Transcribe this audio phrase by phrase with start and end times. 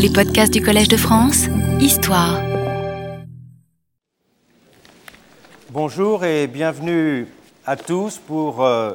[0.00, 1.46] Les podcasts du Collège de France,
[1.80, 2.40] Histoire.
[5.70, 7.26] Bonjour et bienvenue
[7.66, 8.92] à tous pour euh,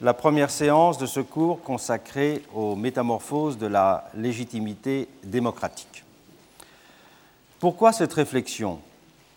[0.00, 6.04] la première séance de ce cours consacré aux métamorphoses de la légitimité démocratique.
[7.58, 8.78] Pourquoi cette réflexion?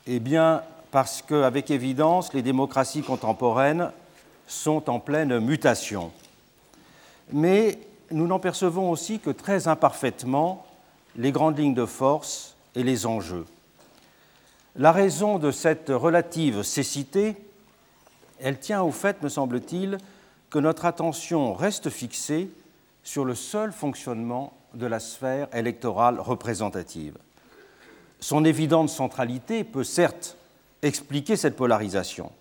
[0.06, 0.62] Eh bien,
[0.92, 3.90] parce qu'avec évidence, les démocraties contemporaines
[4.46, 6.12] sont en pleine mutation.
[7.34, 7.80] Mais
[8.12, 10.65] nous n'en percevons aussi que très imparfaitement
[11.18, 13.46] les grandes lignes de force et les enjeux.
[14.76, 17.38] La raison de cette relative cécité,
[18.40, 19.98] elle tient au fait, me semble-t-il,
[20.50, 22.50] que notre attention reste fixée
[23.04, 27.18] sur le seul fonctionnement de la sphère électorale représentative.
[28.20, 30.36] Son évidente centralité peut certes
[30.82, 32.32] expliquer cette polarisation.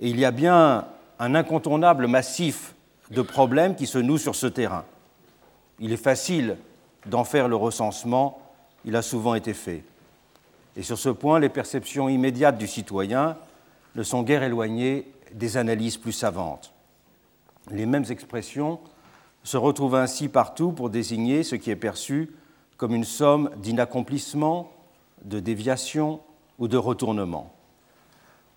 [0.00, 0.86] Et il y a bien
[1.18, 2.74] un incontournable massif
[3.10, 4.84] de problèmes qui se nouent sur ce terrain.
[5.80, 6.56] Il est facile
[7.06, 8.40] d'en faire le recensement,
[8.84, 9.84] il a souvent été fait.
[10.76, 13.36] Et sur ce point, les perceptions immédiates du citoyen
[13.94, 16.72] ne sont guère éloignées des analyses plus savantes.
[17.70, 18.78] Les mêmes expressions
[19.42, 22.30] se retrouvent ainsi partout pour désigner ce qui est perçu
[22.76, 24.70] comme une somme d'inaccomplissements,
[25.24, 26.20] de déviations
[26.58, 27.52] ou de retournements.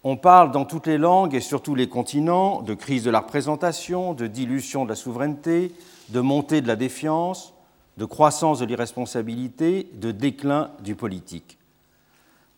[0.04, 3.20] On parle dans toutes les langues et sur tous les continents de crise de la
[3.20, 5.74] représentation, de dilution de la souveraineté,
[6.10, 7.54] de montée de la défiance,
[7.98, 11.58] de croissance de l'irresponsabilité, de déclin du politique.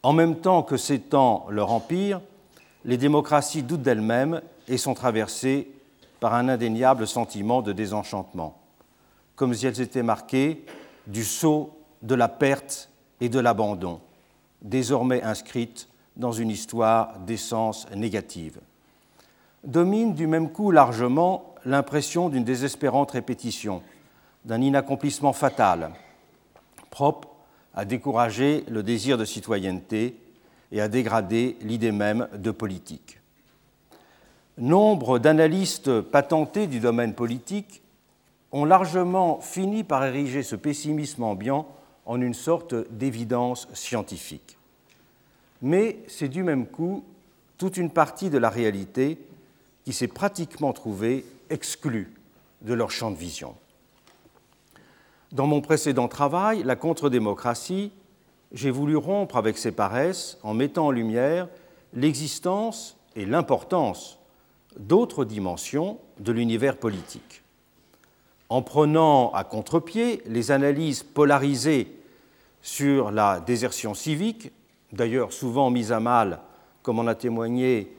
[0.04, 2.22] En même temps que s'étend leur empire,
[2.86, 5.70] les démocraties doutent d'elles-mêmes et sont traversées
[6.20, 8.58] par un indéniable sentiment de désenchantement,
[9.36, 10.66] comme si elles étaient marquées
[11.08, 12.90] du sceau de la perte
[13.22, 14.00] et de l'abandon,
[14.62, 18.60] désormais inscrites dans une histoire d'essence négative.
[19.64, 23.82] Domine du même coup largement l'impression d'une désespérante répétition,
[24.46, 25.92] d'un inaccomplissement fatal,
[26.90, 27.30] propre
[27.74, 30.16] à décourager le désir de citoyenneté
[30.72, 33.20] et à dégrader l'idée même de politique.
[34.58, 37.82] Nombre d'analystes patentés du domaine politique
[38.52, 41.68] ont largement fini par ériger ce pessimisme ambiant
[42.06, 44.58] en une sorte d'évidence scientifique
[45.64, 47.04] mais c'est du même coup
[47.58, 49.18] toute une partie de la réalité
[49.86, 52.14] qui s'est pratiquement trouvée exclue
[52.62, 53.56] de leur champ de vision.
[55.34, 57.92] Dans mon précédent travail, La contre-démocratie,
[58.52, 61.48] j'ai voulu rompre avec ces paresses en mettant en lumière
[61.96, 64.20] l'existence et l'importance
[64.78, 67.42] d'autres dimensions de l'univers politique.
[68.50, 71.88] En prenant à contre-pied les analyses polarisées
[72.62, 74.52] sur la désertion civique
[74.92, 76.42] d'ailleurs souvent mise à mal,
[76.84, 77.92] comme en a témoigné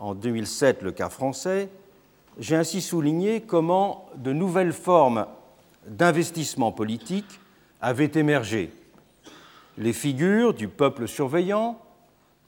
[0.00, 1.68] en 2007 le cas français,
[2.40, 5.26] j'ai ainsi souligné comment de nouvelles formes
[5.86, 7.40] d'investissement politique
[7.80, 8.72] avaient émergé.
[9.78, 11.78] Les figures du peuple surveillant,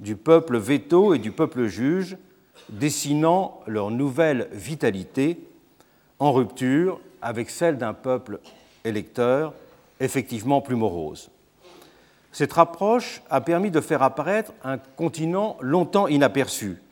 [0.01, 2.17] du peuple veto et du peuple juge
[2.69, 5.39] dessinant leur nouvelle vitalité
[6.19, 8.41] en rupture avec celle d'un peuple
[8.85, 9.55] électeur
[10.01, 11.31] effectivement plus morose.
[12.33, 16.83] Cette rapproche a permis de faire apparaître un continent longtemps inaperçu,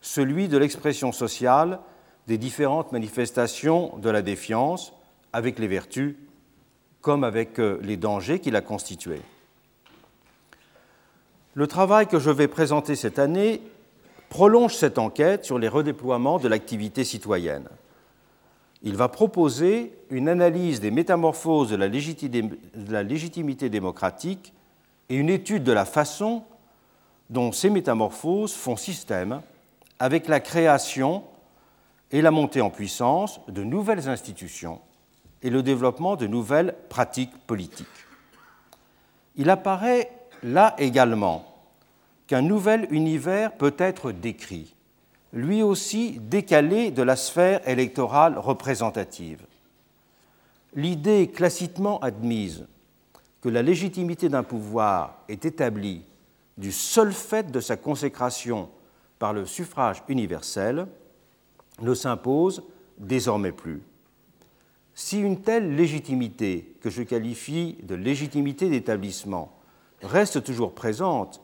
[0.00, 1.78] celui de l'expression sociale
[2.26, 4.92] des différentes manifestations de la défiance,
[5.32, 6.14] avec les vertus
[7.00, 9.22] comme avec euh, les dangers qui la constituaient.
[11.54, 13.60] Le travail que je vais présenter cette année
[14.30, 17.68] prolonge cette enquête sur les redéploiements de l'activité citoyenne.
[18.82, 24.54] Il va proposer une analyse des métamorphoses de la légitimité démocratique
[25.08, 26.44] et une étude de la façon
[27.30, 29.42] dont ces métamorphoses font système
[29.98, 31.24] avec la création
[32.10, 34.80] et la montée en puissance de nouvelles institutions
[35.42, 37.86] et le développement de nouvelles pratiques politiques.
[39.36, 40.10] Il apparaît
[40.42, 41.44] là également
[42.26, 44.74] qu'un nouvel univers peut être décrit,
[45.32, 49.40] lui aussi décalé de la sphère électorale représentative.
[50.74, 52.66] L'idée classiquement admise
[53.40, 56.04] que la légitimité d'un pouvoir est établie
[56.56, 58.70] du seul fait de sa consécration
[59.18, 60.86] par le suffrage universel
[61.80, 62.62] ne s'impose
[62.98, 63.82] désormais plus.
[64.94, 69.52] Si une telle légitimité, que je qualifie de légitimité d'établissement,
[70.02, 71.40] reste toujours présente,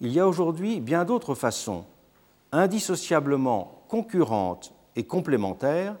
[0.00, 1.84] il y a aujourd'hui bien d'autres façons,
[2.52, 5.96] indissociablement concurrentes et complémentaires,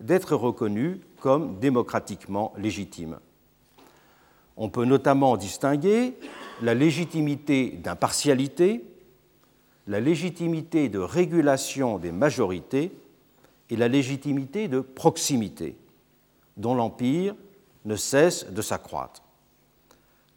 [0.00, 3.18] d'être reconnue comme démocratiquement légitime.
[4.56, 6.14] On peut notamment distinguer
[6.62, 8.84] la légitimité d'impartialité,
[9.86, 12.92] la légitimité de régulation des majorités
[13.70, 15.76] et la légitimité de proximité,
[16.58, 17.34] dont l'empire
[17.84, 19.22] ne cesse de s'accroître.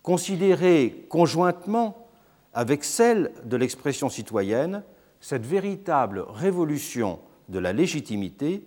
[0.04, 2.08] considérée conjointement
[2.54, 4.84] avec celle de l'expression citoyenne,
[5.20, 7.20] cette véritable révolution
[7.50, 8.66] de la légitimité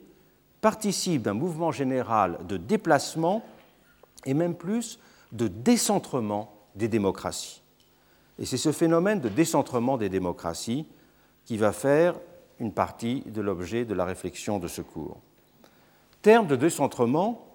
[0.61, 3.43] participe d'un mouvement général de déplacement
[4.25, 4.99] et même plus
[5.33, 7.63] de décentrement des démocraties.
[8.39, 10.87] Et c'est ce phénomène de décentrement des démocraties
[11.45, 12.15] qui va faire
[12.59, 15.21] une partie de l'objet de la réflexion de ce cours.
[16.25, 17.47] Terme de décentrement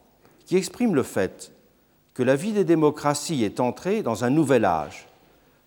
[0.45, 1.51] qui exprime le fait
[2.13, 5.07] que la vie des démocraties est entrée dans un nouvel âge,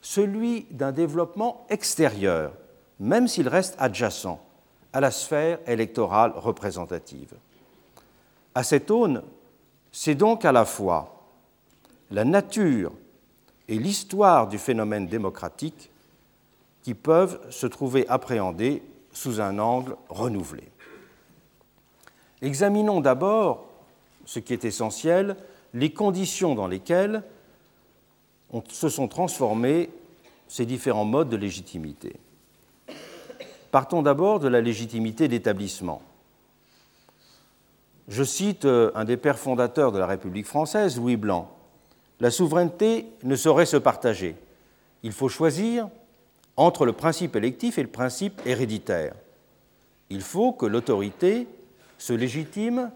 [0.01, 2.53] celui d'un développement extérieur,
[3.01, 4.39] même s'il reste adjacent
[4.93, 7.35] à la sphère électorale représentative.
[8.55, 9.25] À cette aune,
[9.91, 11.25] c'est donc à la fois
[12.13, 12.93] la nature
[13.67, 15.91] et l'histoire du phénomène démocratique
[16.85, 20.72] qui peuvent se trouver appréhendés sous un angle renouvelé.
[22.43, 23.65] Examinons d'abord,
[24.25, 25.37] ce qui est essentiel,
[25.75, 27.23] les conditions dans lesquelles
[28.69, 29.91] se sont transformés
[30.49, 32.17] ces différents modes de légitimité.
[33.71, 36.03] Partons d'abord de la légitimité d'établissement.
[38.09, 41.51] Je cite euh, un des pères fondateurs de la République française, Louis Blanc.
[42.21, 44.37] La souveraineté ne saurait se partager.
[45.03, 45.89] Il faut choisir
[46.57, 49.15] entre le principe électif et le principe héréditaire.
[50.11, 51.47] Il faut que l'autorité
[52.03, 52.91] se légitime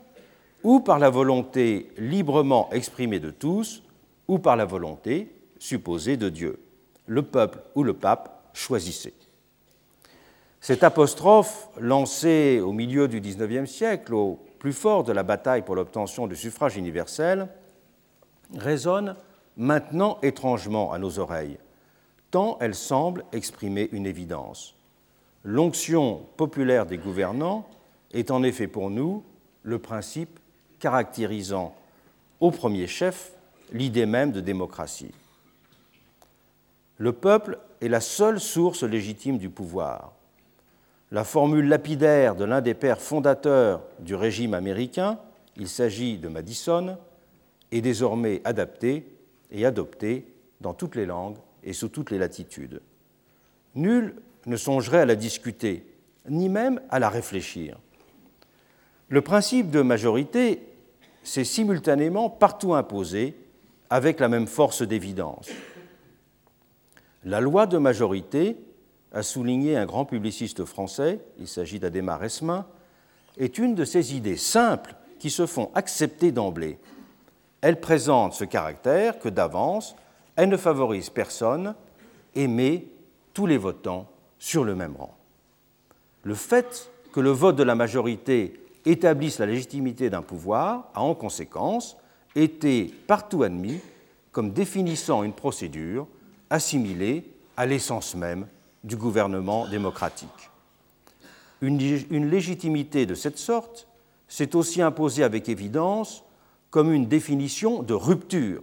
[0.64, 3.84] ou par la volonté librement exprimée de tous,
[4.26, 6.58] ou par la volonté supposée de Dieu.
[7.06, 9.14] Le peuple ou le pape choisissait.
[10.60, 15.76] Cette apostrophe, lancée au milieu du XIXe siècle, au plus fort de la bataille pour
[15.76, 17.46] l'obtention du suffrage universel,
[18.56, 19.14] résonne
[19.56, 21.58] maintenant étrangement à nos oreilles,
[22.32, 24.74] tant elle semble exprimer une évidence.
[25.44, 27.68] L'onction populaire des gouvernants
[28.12, 29.24] est en effet pour nous
[29.62, 30.38] le principe
[30.78, 31.74] caractérisant
[32.40, 33.32] au premier chef
[33.72, 35.14] l'idée même de démocratie.
[36.98, 40.12] Le peuple est la seule source légitime du pouvoir.
[41.10, 45.18] La formule lapidaire de l'un des pères fondateurs du régime américain,
[45.56, 46.96] il s'agit de Madison,
[47.70, 49.06] est désormais adaptée
[49.50, 50.26] et adoptée
[50.60, 52.80] dans toutes les langues et sous toutes les latitudes.
[53.74, 54.14] Nul
[54.46, 55.84] ne songerait à la discuter,
[56.28, 57.78] ni même à la réfléchir.
[59.08, 60.62] Le principe de majorité
[61.22, 63.36] s'est simultanément partout imposé
[63.90, 65.48] avec la même force d'évidence.
[67.24, 68.56] La loi de majorité,
[69.12, 72.66] a souligné un grand publiciste français, il s'agit d'Adhémar Esmin,
[73.38, 76.78] est une de ces idées simples qui se font accepter d'emblée.
[77.62, 79.96] Elle présente ce caractère que d'avance,
[80.36, 81.74] elle ne favorise personne
[82.34, 82.84] et met
[83.32, 84.06] tous les votants
[84.38, 85.16] sur le même rang.
[86.22, 91.14] Le fait que le vote de la majorité établisse la légitimité d'un pouvoir a en
[91.14, 91.96] conséquence
[92.34, 93.80] été partout admis
[94.32, 96.06] comme définissant une procédure
[96.48, 97.24] assimilée
[97.56, 98.46] à l'essence même
[98.84, 100.50] du gouvernement démocratique.
[101.60, 103.88] Une légitimité de cette sorte
[104.28, 106.22] s'est aussi imposée avec évidence
[106.70, 108.62] comme une définition de rupture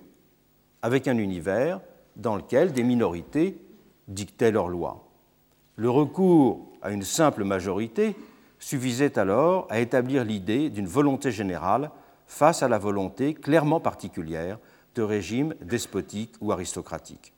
[0.82, 1.82] avec un univers
[2.16, 3.58] dans lequel des minorités
[4.08, 5.08] dictaient leurs lois.
[5.76, 8.16] Le recours à une simple majorité
[8.64, 11.92] suffisait alors à établir l'idée d'une volonté générale
[12.28, 14.58] face à la volonté clairement particulière
[14.96, 17.34] de régimes despotiques ou aristocratiques.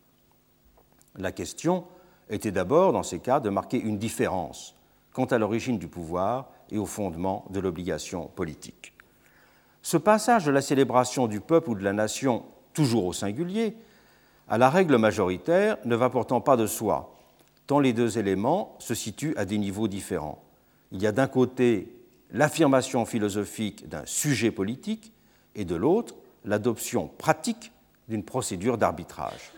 [1.17, 1.85] La question
[2.29, 4.75] était d'abord, dans ces cas, de marquer une différence
[5.13, 8.93] quant à l'origine du pouvoir et au fondement de l'obligation politique.
[9.81, 13.75] Ce passage de la célébration du peuple ou de la nation, toujours au singulier,
[14.47, 17.15] à la règle majoritaire ne va pourtant pas de soi,
[17.65, 20.44] tant les deux éléments se situent à des niveaux différents.
[20.95, 21.91] Il y a d'un côté
[22.31, 25.11] l'affirmation philosophique d'un sujet politique
[25.53, 27.73] et de l'autre l'adoption pratique
[28.07, 29.51] d'une procédure d'arbitrage.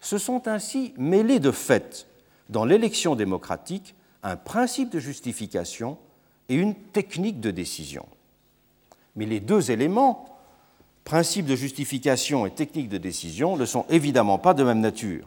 [0.00, 2.06] Se sont ainsi mêlés de fait
[2.48, 5.98] dans l'élection démocratique un principe de justification
[6.48, 8.06] et une technique de décision.
[9.16, 10.38] Mais les deux éléments,
[11.02, 15.26] principe de justification et technique de décision, ne sont évidemment pas de même nature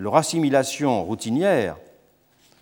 [0.00, 1.76] leur assimilation routinière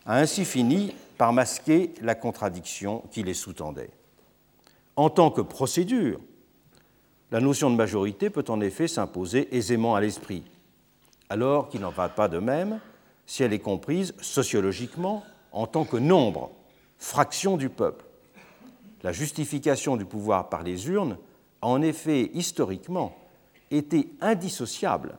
[0.04, 3.90] a ainsi fini par masquer la contradiction qui les sous-tendait.
[4.96, 6.20] En tant que procédure,
[7.30, 10.44] la notion de majorité peut en effet s'imposer aisément à l'esprit,
[11.28, 12.80] alors qu'il n'en va pas de même
[13.26, 16.50] si elle est comprise sociologiquement en tant que nombre,
[16.96, 18.04] fraction du peuple.
[19.02, 21.18] La justification du pouvoir par les urnes
[21.60, 23.16] a en effet historiquement
[23.70, 25.18] été indissociable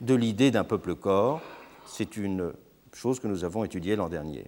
[0.00, 1.40] de l'idée d'un peuple-corps.
[1.86, 2.52] C'est une
[2.92, 4.44] chose que nous avons étudiée l'an dernier.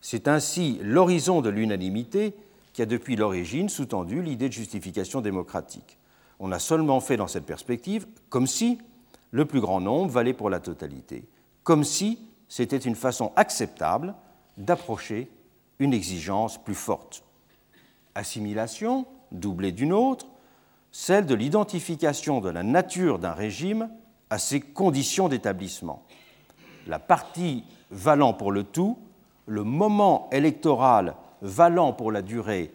[0.00, 2.34] C'est ainsi l'horizon de l'unanimité
[2.72, 5.98] qui a depuis l'origine sous-tendu l'idée de justification démocratique.
[6.38, 8.78] On a seulement fait dans cette perspective comme si
[9.30, 11.26] le plus grand nombre valait pour la totalité,
[11.62, 14.14] comme si c'était une façon acceptable
[14.56, 15.30] d'approcher
[15.78, 17.24] une exigence plus forte.
[18.14, 20.26] Assimilation, doublée d'une autre,
[20.92, 23.90] celle de l'identification de la nature d'un régime
[24.30, 26.04] à ses conditions d'établissement.
[26.86, 28.98] La partie valant pour le tout,
[29.46, 32.72] le moment électoral valant pour la durée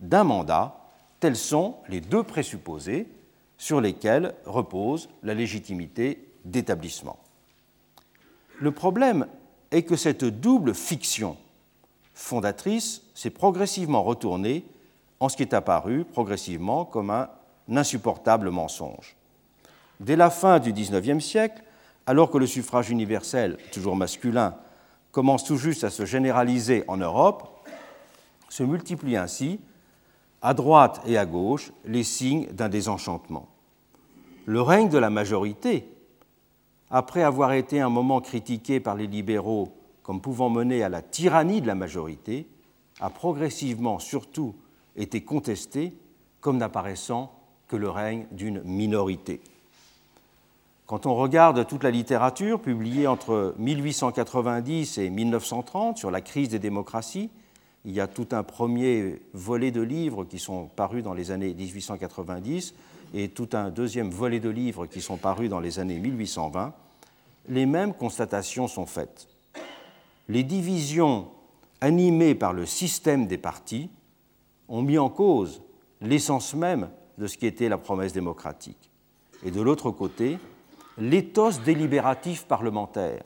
[0.00, 0.76] d'un mandat,
[1.18, 3.08] tels sont les deux présupposés
[3.58, 7.18] sur lesquels repose la légitimité d'établissement.
[8.58, 9.26] Le problème
[9.70, 11.36] est que cette double fiction
[12.14, 14.64] fondatrice s'est progressivement retournée
[15.20, 17.28] en ce qui est apparu progressivement comme un
[17.68, 19.16] insupportable mensonge.
[20.00, 21.62] Dès la fin du XIXe siècle,
[22.06, 24.54] alors que le suffrage universel, toujours masculin,
[25.12, 27.66] commence tout juste à se généraliser en Europe,
[28.48, 29.60] se multiplient ainsi,
[30.42, 33.48] à droite et à gauche, les signes d'un désenchantement.
[34.46, 35.86] Le règne de la majorité,
[36.90, 41.60] après avoir été un moment critiqué par les libéraux comme pouvant mener à la tyrannie
[41.60, 42.46] de la majorité,
[43.00, 44.54] a progressivement surtout
[44.96, 45.94] été contesté
[46.40, 47.32] comme n'apparaissant
[47.68, 49.40] que le règne d'une minorité.
[50.90, 56.58] Quand on regarde toute la littérature publiée entre 1890 et 1930 sur la crise des
[56.58, 57.30] démocraties,
[57.84, 61.54] il y a tout un premier volet de livres qui sont parus dans les années
[61.54, 62.74] 1890
[63.14, 66.74] et tout un deuxième volet de livres qui sont parus dans les années 1820.
[67.50, 69.28] Les mêmes constatations sont faites.
[70.28, 71.28] Les divisions
[71.80, 73.90] animées par le système des partis
[74.66, 75.62] ont mis en cause
[76.00, 78.90] l'essence même de ce qui était la promesse démocratique.
[79.44, 80.38] Et de l'autre côté,
[81.00, 83.22] l'éthos délibératif parlementaire,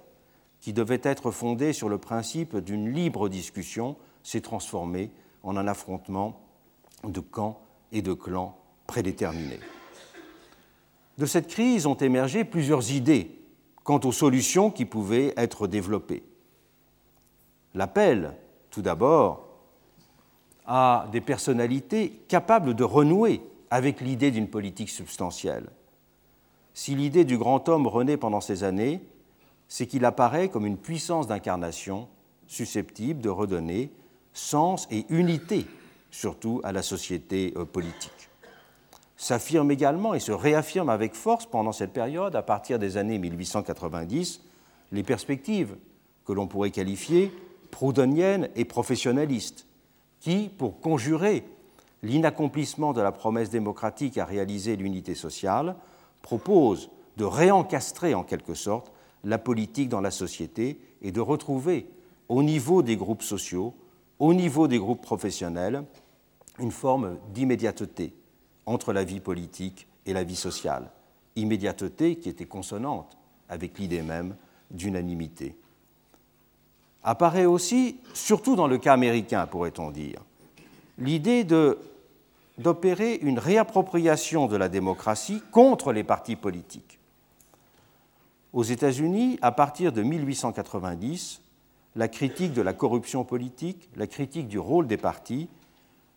[0.60, 5.10] qui devait être fondé sur le principe d'une libre discussion, s'est transformé
[5.42, 6.40] en un affrontement
[7.04, 7.60] de camps
[7.92, 9.60] et de clans prédéterminés.
[11.18, 13.38] De cette crise ont émergé plusieurs idées
[13.82, 16.24] quant aux solutions qui pouvaient être développées.
[17.74, 18.34] L'appel,
[18.70, 19.46] tout d'abord,
[20.66, 25.68] à des personnalités capables de renouer avec l'idée d'une politique substantielle.
[26.74, 29.00] Si l'idée du grand homme renaît pendant ces années,
[29.68, 32.08] c'est qu'il apparaît comme une puissance d'incarnation
[32.48, 33.90] susceptible de redonner
[34.32, 35.66] sens et unité,
[36.10, 38.28] surtout à la société euh, politique.
[39.16, 44.40] S'affirme également et se réaffirme avec force pendant cette période, à partir des années 1890,
[44.90, 45.76] les perspectives
[46.26, 47.32] que l'on pourrait qualifier
[47.70, 49.66] proudhoniennes et professionnalistes,
[50.20, 51.44] qui, pour conjurer
[52.02, 55.76] l'inaccomplissement de la promesse démocratique à réaliser l'unité sociale,
[56.24, 58.90] propose de réencastrer en quelque sorte
[59.24, 61.86] la politique dans la société et de retrouver
[62.30, 63.74] au niveau des groupes sociaux,
[64.18, 65.84] au niveau des groupes professionnels,
[66.58, 68.14] une forme d'immédiateté
[68.64, 70.90] entre la vie politique et la vie sociale.
[71.36, 73.18] Immédiateté qui était consonante
[73.50, 74.34] avec l'idée même
[74.70, 75.54] d'unanimité.
[77.02, 80.22] Apparaît aussi, surtout dans le cas américain, pourrait-on dire,
[80.96, 81.78] l'idée de
[82.58, 87.00] d'opérer une réappropriation de la démocratie contre les partis politiques.
[88.52, 91.40] Aux États-Unis, à partir de 1890,
[91.96, 95.48] la critique de la corruption politique, la critique du rôle des partis,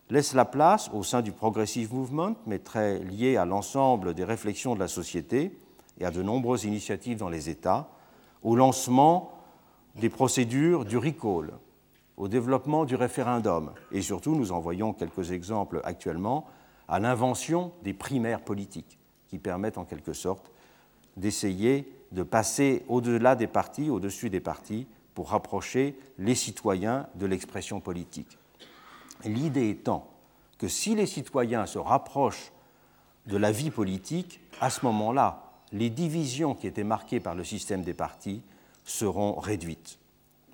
[0.10, 4.75] laisse la place au sein du Progressive Movement, mais très lié à l'ensemble des réflexions
[4.75, 5.51] de la société
[6.00, 7.89] et à de nombreuses initiatives dans les États,
[8.44, 9.32] au lancement
[9.96, 11.53] des procédures du recall,
[12.18, 16.48] au développement du référendum et surtout, nous en voyons quelques exemples actuellement,
[16.88, 18.98] à l'invention des primaires politiques
[19.28, 20.52] qui permettent en quelque sorte
[21.16, 27.82] d'essayer de passer au-delà des partis, au-dessus des partis, pour rapprocher les citoyens de l'expression
[27.82, 28.38] politique.
[29.26, 30.08] L'idée étant
[30.58, 32.52] que si les citoyens se rapprochent
[33.26, 37.84] de la vie politique, à ce moment-là, les divisions qui étaient marquées par le système
[37.84, 38.42] des partis
[38.86, 40.00] seront réduites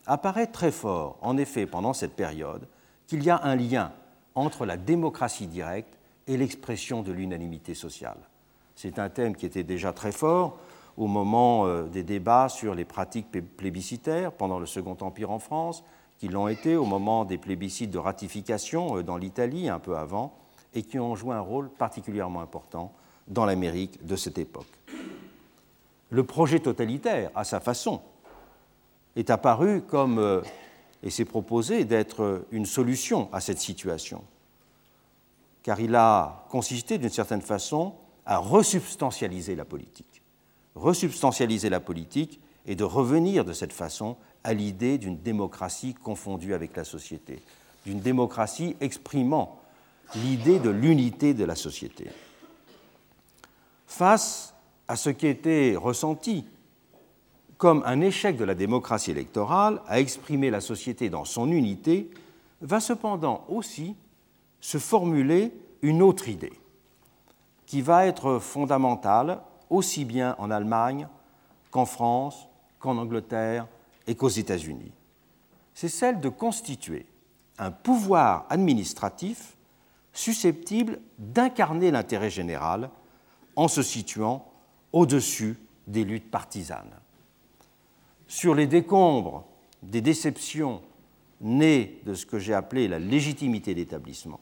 [0.05, 2.67] apparaît très fort, en effet, pendant cette période,
[3.07, 3.91] qu'il y a un lien
[4.35, 8.17] entre la démocratie directe et l'expression de l'unanimité sociale.
[8.75, 10.57] C'est un thème qui était déjà très fort
[10.97, 15.83] au moment euh, des débats sur les pratiques plébiscitaires pendant le Second Empire en France,
[16.19, 20.33] qui l'ont été au moment des plébiscites de ratification euh, dans l'Italie un peu avant,
[20.73, 22.93] et qui ont joué un rôle particulièrement important
[23.27, 24.67] dans l'Amérique de cette époque.
[26.09, 28.01] Le projet totalitaire, à sa façon,
[29.15, 30.41] est apparu comme, euh,
[31.03, 34.23] et s'est proposé d'être une solution à cette situation,
[35.61, 37.93] car il a consisté d'une certaine façon
[38.25, 40.21] à resubstantialiser la politique.
[40.75, 46.75] Resubstantialiser la politique et de revenir de cette façon à l'idée d'une démocratie confondue avec
[46.75, 47.41] la société,
[47.85, 49.59] d'une démocratie exprimant
[50.15, 52.07] l'idée de l'unité de la société.
[53.87, 54.53] face
[54.87, 56.45] à ce qui était ressenti
[57.63, 62.11] comme un échec de la démocratie électorale à exprimer la société dans son unité,
[62.59, 63.95] va cependant aussi
[64.59, 66.51] se formuler une autre idée
[67.65, 69.39] qui va être fondamentale
[69.69, 71.07] aussi bien en Allemagne
[71.71, 73.65] qu'en France, qu'en Angleterre
[74.07, 74.91] et qu'aux États-Unis.
[75.73, 77.05] C'est celle de constituer
[77.59, 79.55] un pouvoir administratif
[80.11, 82.89] susceptible d'incarner l'intérêt général
[83.55, 84.51] en se situant
[84.91, 86.99] au-dessus des luttes partisanes.
[88.33, 89.45] Sur les décombres
[89.83, 90.81] des déceptions
[91.39, 94.39] nées de ce que j'ai appelé la légitimité d'établissement,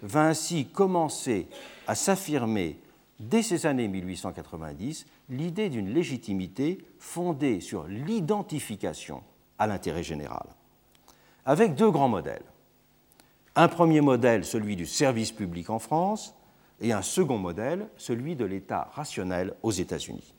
[0.00, 1.46] va ainsi commencer
[1.86, 2.78] à s'affirmer
[3.20, 9.22] dès ces années 1890 l'idée d'une légitimité fondée sur l'identification
[9.58, 10.46] à l'intérêt général,
[11.44, 12.46] avec deux grands modèles.
[13.54, 16.34] Un premier modèle, celui du service public en France,
[16.80, 20.32] et un second modèle, celui de l'État rationnel aux États-Unis.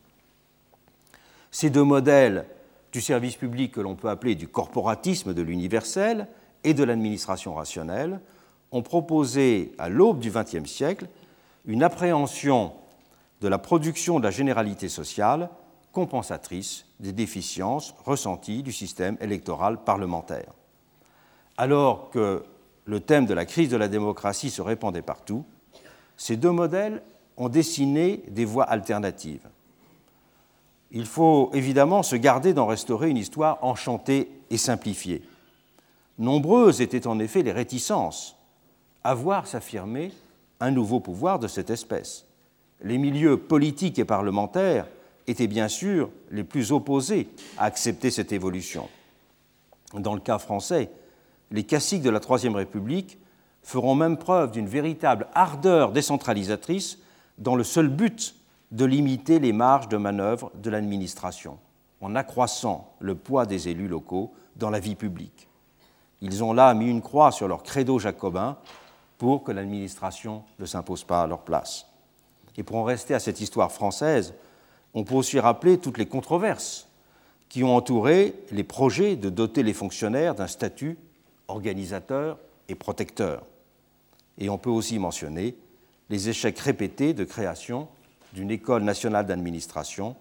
[1.52, 2.48] Ces deux modèles
[2.92, 6.28] du service public que l'on peut appeler du corporatisme de l'universel
[6.64, 8.20] et de l'administration rationnelle
[8.72, 11.08] ont proposé à l'aube du XXe siècle
[11.66, 12.74] une appréhension
[13.42, 15.50] de la production de la généralité sociale
[15.92, 20.54] compensatrice des déficiences ressenties du système électoral parlementaire.
[21.58, 22.46] Alors que
[22.86, 25.46] le thème de la crise de la démocratie se répandait partout,
[26.16, 27.02] ces deux modèles
[27.36, 29.48] ont dessiné des voies alternatives.
[30.92, 35.22] Il faut évidemment se garder d'en restaurer une histoire enchantée et simplifiée.
[36.18, 38.36] Nombreuses étaient en effet les réticences
[39.04, 40.12] à voir s'affirmer
[40.60, 42.26] un nouveau pouvoir de cette espèce.
[42.82, 44.88] Les milieux politiques et parlementaires
[45.28, 47.28] étaient bien sûr les plus opposés
[47.58, 48.88] à accepter cette évolution.
[49.94, 50.90] Dans le cas français,
[51.52, 53.18] les caciques de la Troisième République
[53.62, 57.00] feront même preuve d'une véritable ardeur décentralisatrice
[57.38, 58.36] dans le seul but
[58.72, 61.58] de limiter les marges de manœuvre de l'administration,
[62.02, 65.48] en accroissant le poids des élus locaux dans la vie publique.
[66.22, 68.58] Ils ont là mis une croix sur leur credo jacobin
[69.18, 71.88] pour que l'administration ne s'impose pas à leur place.
[72.58, 74.34] Et pour en rester à cette histoire française,
[74.94, 76.88] on peut aussi rappeler toutes les controverses
[77.50, 80.98] qui ont entouré les projets de doter les fonctionnaires d'un statut
[81.48, 83.46] organisateur et protecteur.
[84.38, 85.56] Et on peut aussi mentionner
[86.10, 87.88] les échecs répétés de création
[88.34, 90.16] d'une école nationale d'administration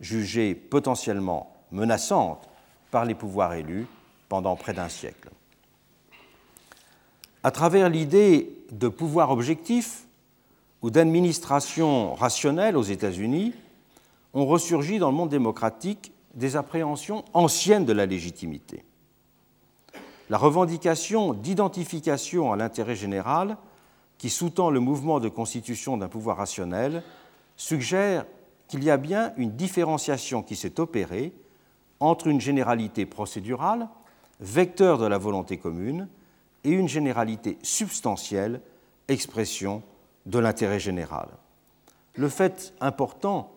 [0.00, 2.48] jugée potentiellement menaçante
[2.90, 3.86] par les pouvoirs élus
[4.28, 5.30] pendant près d'un siècle.
[7.42, 10.06] À travers l'idée de pouvoir objectif
[10.82, 13.54] ou d'administration rationnelle aux États-Unis,
[14.34, 18.84] ont ressurgi dans le monde démocratique des appréhensions anciennes de la légitimité.
[20.28, 23.56] La revendication d'identification à l'intérêt général
[24.18, 27.02] qui sous-tend le mouvement de constitution d'un pouvoir rationnel
[27.56, 28.26] suggère
[28.68, 31.32] qu'il y a bien une différenciation qui s'est opérée
[32.00, 33.88] entre une généralité procédurale,
[34.40, 36.08] vecteur de la volonté commune,
[36.64, 38.60] et une généralité substantielle,
[39.08, 39.82] expression
[40.26, 41.28] de l'intérêt général.
[42.14, 43.52] Le fait important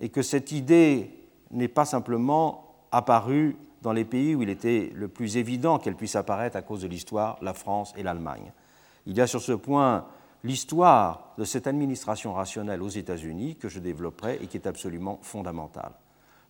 [0.00, 1.10] est que cette idée
[1.50, 6.16] n'est pas simplement apparue dans les pays où il était le plus évident qu'elle puisse
[6.16, 8.52] apparaître à cause de l'histoire, la France et l'Allemagne.
[9.06, 10.06] Il y a sur ce point
[10.46, 15.92] l'histoire de cette administration rationnelle aux États-Unis que je développerai et qui est absolument fondamentale.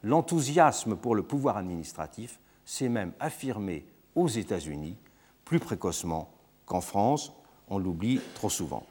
[0.03, 4.97] L'enthousiasme pour le pouvoir administratif s'est même affirmé aux États-Unis
[5.45, 6.31] plus précocement
[6.67, 7.33] qu'en France,
[7.69, 8.85] on l'oublie trop souvent.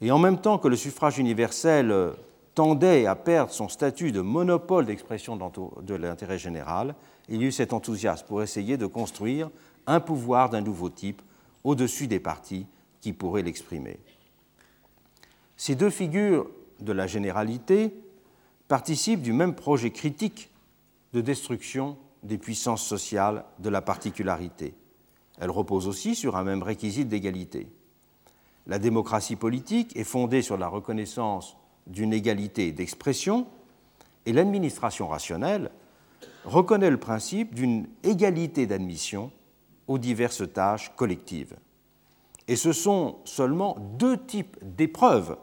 [0.00, 2.12] Et en même temps que le suffrage universel euh,
[2.54, 6.94] tendait à perdre son statut de monopole d'expression de l'intérêt général,
[7.28, 9.50] il y eut cet enthousiasme pour essayer de construire
[9.86, 11.20] un pouvoir d'un nouveau type
[11.62, 12.66] au-dessus des partis
[13.00, 13.98] qui pourraient l'exprimer.
[15.56, 17.94] Ces deux figures de la généralité
[18.68, 20.50] participent du même projet critique
[21.12, 24.74] de destruction des puissances sociales de la particularité.
[25.38, 27.68] Elle repose aussi sur un même réquisite d'égalité.
[28.66, 33.46] La démocratie politique est fondée sur la reconnaissance d'une égalité d'expression
[34.26, 35.70] et l'administration rationnelle
[36.44, 39.32] reconnaît le principe d'une égalité d'admission
[39.88, 41.56] aux diverses tâches collectives.
[42.48, 45.36] Et ce sont seulement deux types d'épreuves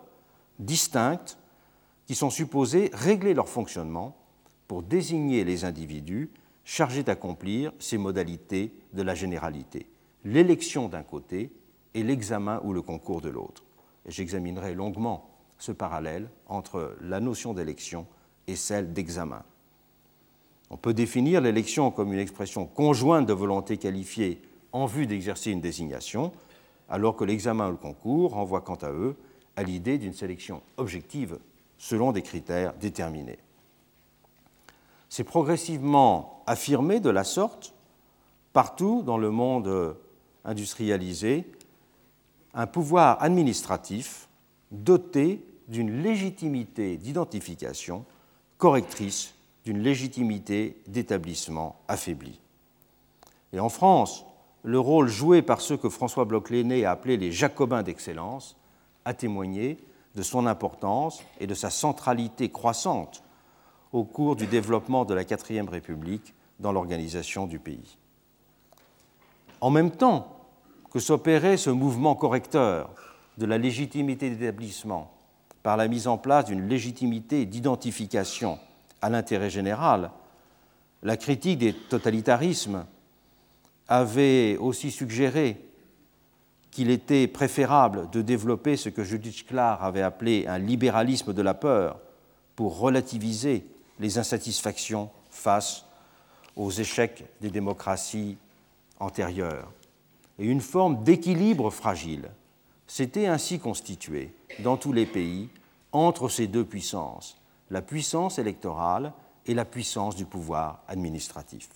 [0.60, 1.38] distinctes
[2.05, 4.17] qui sont supposées régler leur fonctionnement
[4.67, 6.29] pour désigner les individus
[6.63, 9.88] chargés d'accomplir ces modalités de la généralité,
[10.25, 11.51] l'élection d'un côté
[11.93, 13.63] et l'examen ou le concours de l'autre.
[14.05, 18.05] J'examinerai longuement ce parallèle entre la notion d'élection
[18.47, 19.43] et celle d'examen.
[20.69, 24.41] On peut définir l'élection comme une expression conjointe de volonté qualifiée
[24.73, 26.33] en vue d'exercer une désignation,
[26.89, 29.15] alors que l'examen ou le concours renvoient quant à eux
[29.56, 31.39] à l'idée d'une sélection objective
[31.78, 33.39] selon des critères déterminés.
[35.10, 37.73] C'est progressivement affirmé de la sorte
[38.54, 39.95] partout dans le monde
[40.43, 41.45] industrialisé
[42.54, 44.28] un pouvoir administratif
[44.71, 48.06] doté d'une légitimité d'identification
[48.58, 49.34] correctrice
[49.65, 52.39] d'une légitimité d'établissement affaiblie.
[53.52, 54.26] Et en France,
[54.67, 58.58] le rôle joué par ceux que François Bloch-Léné a appelés les jacobins d'excellence
[59.06, 59.77] a témoigné
[60.13, 63.23] de son importance et de sa centralité croissante
[63.93, 67.97] au cours du développement de la quatrième République dans l'organisation du pays.
[69.62, 70.36] En même temps
[70.91, 72.89] que s'opérait ce mouvement correcteur
[73.38, 75.13] de la légitimité d'établissement
[75.63, 78.60] par la mise en place d'une légitimité d'identification
[79.01, 80.12] à l'intérêt général,
[81.03, 82.86] la critique des totalitarismes
[83.88, 85.58] avait aussi suggéré
[86.71, 91.54] qu'il était préférable de développer ce que Judith Clark avait appelé un libéralisme de la
[91.54, 92.00] peur
[92.56, 93.65] pour relativiser
[94.00, 95.86] les insatisfactions face
[96.56, 98.38] aux échecs des démocraties
[99.00, 99.71] antérieures.
[100.39, 102.30] Et une forme d'équilibre fragile
[102.86, 105.50] s'était ainsi constituée dans tous les pays
[105.91, 107.38] entre ces deux puissances,
[107.69, 109.13] la puissance électorale
[109.45, 111.69] et la puissance du pouvoir administratif.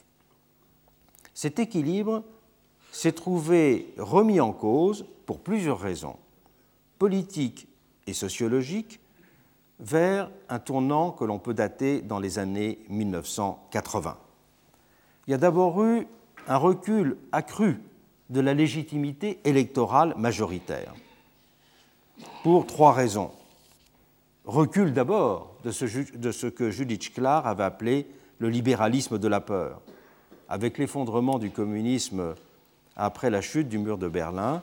[1.34, 2.24] Cet équilibre
[2.92, 6.18] s'est trouvé remis en cause pour plusieurs raisons,
[7.00, 7.68] politiques
[8.08, 9.00] et sociologiques,
[9.80, 14.18] vers un tournant que l'on peut dater dans les années 1980.
[15.28, 16.08] Il y a d'abord eu
[16.48, 17.80] un recul accru
[18.30, 20.94] de la légitimité électorale majoritaire,
[22.44, 23.32] pour trois raisons.
[24.46, 28.08] Recul d'abord de ce, que Judith Clark avait appelé
[28.40, 29.82] le libéralisme de la peur,
[30.52, 32.36] avec l'effondrement du communisme
[32.98, 34.62] après la chute du mur de Berlin,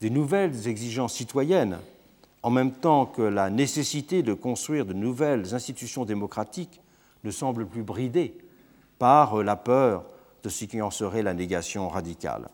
[0.00, 1.78] des nouvelles exigences citoyennes,
[2.44, 6.80] en même temps que la nécessité de construire de nouvelles institutions démocratiques,
[7.24, 8.32] ne semble plus bridée
[9.00, 10.04] par la peur
[10.44, 12.48] de ce qui en serait la négation radicale.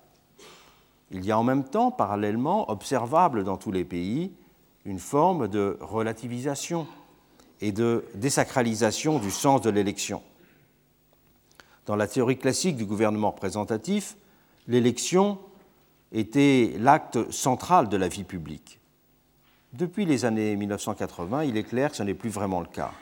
[1.10, 4.32] Il y a en même temps, parallèlement, observable dans tous les pays,
[4.86, 6.86] une forme de relativisation
[7.60, 10.22] et de désacralisation du sens de l'élection.
[11.90, 14.16] Dans la théorie classique du gouvernement représentatif,
[14.68, 15.38] l'élection
[16.12, 18.78] était l'acte central de la vie publique.
[19.72, 22.92] Depuis les années 1980, il est clair que ce n'est plus vraiment le cas.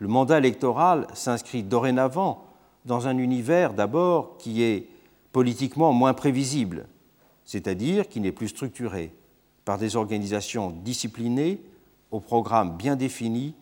[0.00, 2.44] Le mandat électoral s'inscrit dorénavant
[2.86, 4.88] dans un univers d'abord qui est
[5.30, 6.88] politiquement moins prévisible,
[7.44, 9.14] c'est-à-dire qui n'est plus structuré
[9.64, 11.62] par des organisations disciplinées,
[12.10, 13.54] au programme bien défini,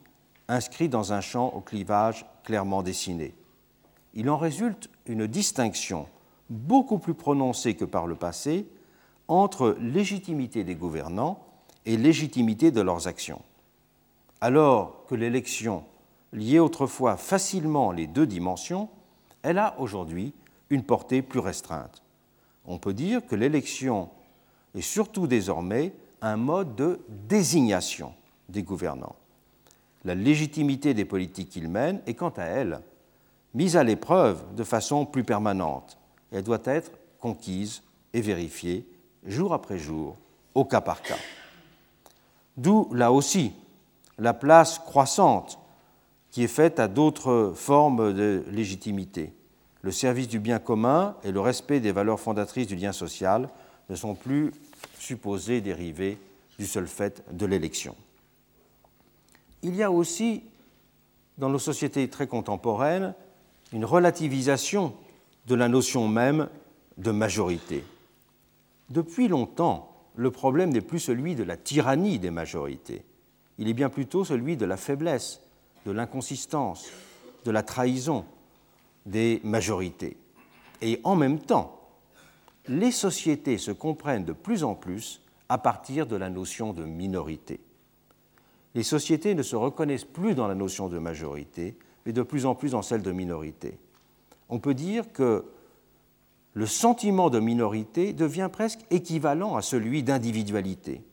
[0.48, 3.34] inscrits dans un champ au clivage clairement dessiné
[4.16, 6.08] il en résulte une distinction
[6.48, 8.66] beaucoup plus prononcée que par le passé
[9.28, 11.38] entre légitimité des gouvernants
[11.84, 13.42] et légitimité de leurs actions.
[14.40, 15.84] Alors que l'élection
[16.32, 18.88] liait autrefois facilement les deux dimensions,
[19.42, 20.32] elle a aujourd'hui
[20.70, 22.02] une portée plus restreinte.
[22.64, 24.08] On peut dire que l'élection
[24.74, 28.14] est surtout désormais un mode de désignation
[28.48, 29.16] des gouvernants.
[30.04, 32.80] La légitimité des politiques qu'ils mènent est quant à elle
[33.56, 35.98] mise à l'épreuve de façon plus permanente.
[36.30, 38.86] Elle doit être conquise et vérifiée
[39.24, 40.16] jour après jour,
[40.54, 41.16] au cas par cas.
[42.58, 43.52] D'où, là aussi,
[44.18, 45.58] la place croissante
[46.30, 49.32] qui est faite à d'autres formes de légitimité.
[49.80, 53.48] Le service du bien commun et le respect des valeurs fondatrices du lien social
[53.88, 54.52] ne sont plus
[54.98, 56.18] supposés dériver
[56.58, 57.96] du seul fait de l'élection.
[59.62, 60.42] Il y a aussi,
[61.38, 63.14] dans nos sociétés très contemporaines,
[63.72, 64.94] une relativisation
[65.46, 66.48] de la notion même
[66.96, 67.84] de majorité.
[68.90, 73.04] Depuis longtemps, le problème n'est plus celui de la tyrannie des majorités,
[73.58, 75.40] il est bien plutôt celui de la faiblesse,
[75.86, 76.88] de l'inconsistance,
[77.44, 78.24] de la trahison
[79.06, 80.16] des majorités.
[80.82, 81.80] Et en même temps,
[82.68, 87.60] les sociétés se comprennent de plus en plus à partir de la notion de minorité.
[88.74, 92.54] Les sociétés ne se reconnaissent plus dans la notion de majorité, mais de plus en
[92.54, 93.78] plus en celle de minorité.
[94.48, 95.44] On peut dire que
[96.54, 101.04] le sentiment de minorité devient presque équivalent à celui d'individualité.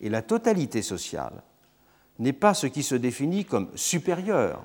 [0.00, 1.42] Et la totalité sociale
[2.20, 4.64] n'est pas ce qui se définit comme supérieur,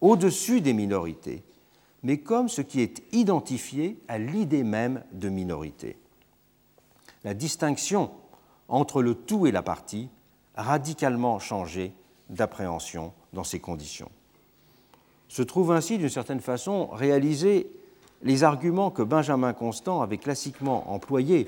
[0.00, 1.44] au-dessus des minorités,
[2.02, 5.98] mais comme ce qui est identifié à l'idée même de minorité.
[7.22, 8.10] La distinction
[8.68, 10.08] entre le tout et la partie
[10.56, 11.92] a radicalement changé
[12.28, 14.10] d'appréhension dans ces conditions
[15.30, 17.70] se trouvent ainsi, d'une certaine façon, réaliser
[18.22, 21.46] les arguments que Benjamin Constant avait classiquement employés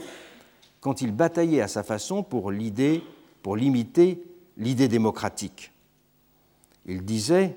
[0.81, 3.03] quand il bataillait à sa façon pour l'idée
[3.43, 4.23] pour limiter
[4.57, 5.73] l'idée démocratique.
[6.87, 7.57] Il disait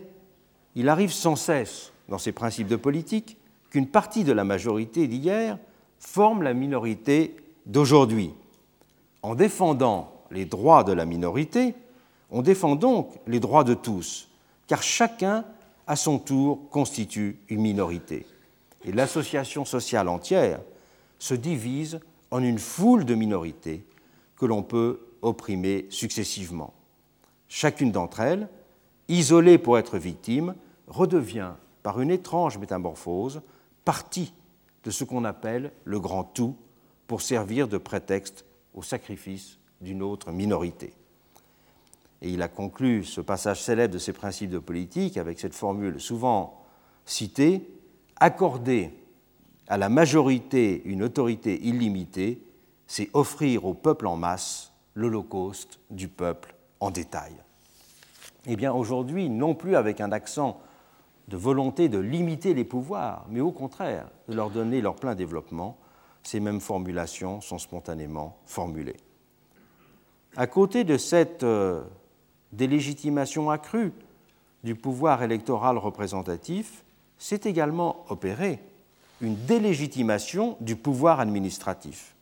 [0.74, 3.38] Il arrive sans cesse, dans ses principes de politique,
[3.70, 5.60] qu'une partie de la majorité d'hier
[6.00, 7.36] forme la minorité
[7.68, 8.32] d'aujourd'hui.
[9.22, 11.76] En défendant les droits de la minorité,
[12.32, 14.28] on défend donc les droits de tous,
[14.66, 15.46] car chacun,
[15.88, 18.26] à son tour, constitue une minorité.
[18.84, 20.60] Et l'association sociale entière
[21.20, 22.00] se divise
[22.32, 23.86] en une foule de minorités
[24.38, 26.74] que l'on peut opprimer successivement.
[27.48, 28.50] Chacune d'entre elles,
[29.08, 30.56] isolée pour être victime,
[30.88, 31.52] redevient,
[31.84, 33.42] par une étrange métamorphose,
[33.86, 34.34] partie
[34.84, 36.56] de ce qu'on appelle le grand tout
[37.08, 40.94] pour servir de prétexte au sacrifice d'une autre minorité.
[42.26, 46.02] Et il a conclu ce passage célèbre de ses principes de politique avec cette formule
[46.02, 46.60] souvent
[47.06, 47.70] citée
[48.16, 48.98] Accorder
[49.68, 52.42] à la majorité une autorité illimitée,
[52.88, 57.34] c'est offrir au peuple en masse l'holocauste du peuple en détail.
[58.48, 60.60] Eh bien aujourd'hui, non plus avec un accent
[61.28, 65.78] de volonté de limiter les pouvoirs, mais au contraire de leur donner leur plein développement,
[66.24, 68.98] ces mêmes formulations sont spontanément formulées.
[70.36, 71.84] À côté de cette euh,
[72.56, 73.92] délégitimation accrue
[74.64, 76.84] du pouvoir électoral représentatif,
[77.18, 78.60] s'est également opérée
[79.22, 82.16] une délégitimation du pouvoir administratif.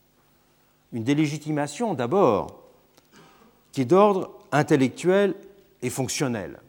[0.92, 2.62] Une délégitimation d'abord
[3.72, 5.34] qui est d'ordre intellectuel
[5.82, 6.60] et fonctionnel.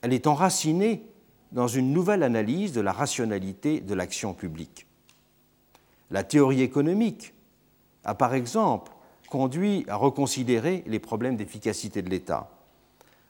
[0.00, 1.06] Elle est enracinée
[1.52, 4.86] dans une nouvelle analyse de la rationalité de l'action publique.
[6.10, 7.34] La théorie économique
[8.04, 8.92] a par exemple
[9.28, 12.50] conduit à reconsidérer les problèmes d'efficacité de l'État,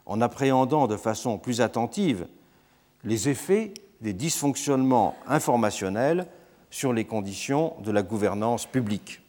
[0.07, 2.27] en appréhendant de façon plus attentive
[3.05, 6.27] les effets des dysfonctionnements informationnels
[6.71, 9.21] sur les conditions de la gouvernance publique.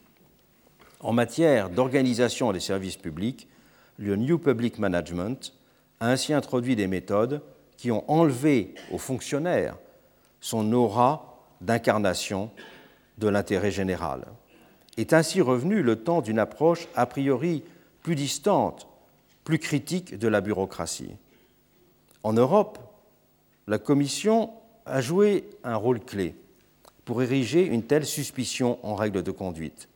[1.00, 3.48] En matière d'organisation des services publics,
[3.98, 5.54] le New Public Management
[6.00, 7.42] a ainsi introduit des méthodes
[7.78, 9.76] qui ont enlevé aux fonctionnaires
[10.40, 12.50] son aura d'incarnation
[13.18, 14.26] de l'intérêt général.
[14.98, 17.64] Est ainsi revenu le temps d'une approche a priori
[18.02, 18.88] plus distante,
[19.44, 21.16] plus critique de la bureaucratie.
[22.24, 22.80] En Europe,
[23.68, 24.52] la Commission
[24.86, 26.36] a joué un rôle clé
[27.06, 29.90] pour ériger une telle suspicion en règle de conduite.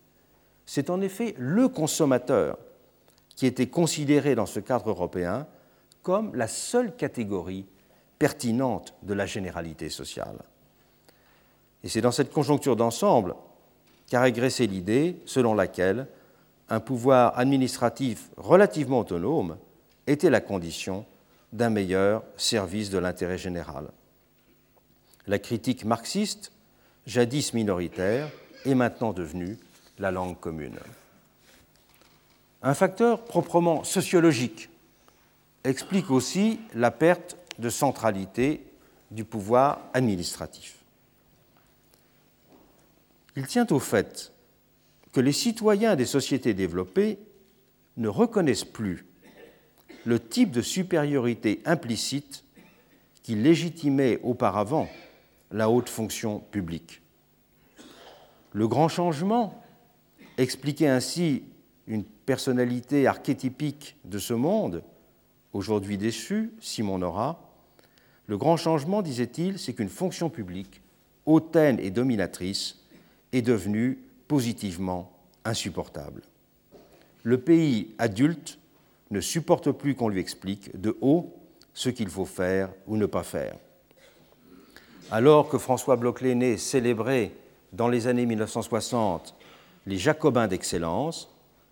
[0.66, 2.58] C'est en effet le consommateur
[3.36, 5.48] qui était considéré dans ce cadre européen
[6.02, 7.66] comme la seule catégorie
[8.20, 10.40] pertinente de la généralité sociale.
[11.84, 13.36] Et c'est dans cette conjoncture d'ensemble
[14.10, 16.08] qu'a régressé l'idée selon laquelle
[16.70, 19.58] un pouvoir administratif relativement autonome
[20.06, 21.06] était la condition
[21.54, 23.90] d'un meilleur service de l'intérêt général.
[25.28, 26.52] La critique marxiste,
[27.06, 28.30] jadis minoritaire,
[28.66, 29.58] est maintenant devenue
[29.98, 30.78] la langue commune.
[32.64, 34.70] Un facteur proprement sociologique
[35.64, 38.66] explique aussi la perte de centralité
[39.12, 40.78] du pouvoir administratif.
[43.36, 44.32] Il tient au fait
[45.18, 47.18] que les citoyens des sociétés développées
[47.98, 49.04] ne reconnaissent plus
[50.06, 52.44] le type de supériorité implicite
[53.24, 54.88] qui légitimait auparavant
[55.50, 57.02] la haute fonction publique.
[58.54, 59.60] Le grand changement
[60.38, 61.42] expliquait ainsi
[61.88, 64.84] une personnalité archétypique de ce monde,
[65.52, 67.42] aujourd'hui déçu, Simon Nora.
[68.28, 70.80] Le grand changement, disait-il, c'est qu'une fonction publique,
[71.26, 72.82] hautaine et dominatrice,
[73.32, 75.12] est devenue positivement
[75.46, 76.22] insupportable.
[77.24, 78.60] Le pays adulte
[79.12, 81.34] ne supporte plus qu'on lui explique de haut
[81.74, 83.56] ce qu'il faut faire ou ne pas faire.
[85.12, 87.32] Alors que François Bloch-Léné célébrait
[87.74, 89.36] dans les années 1960
[89.86, 91.30] les Jacobins d'excellence,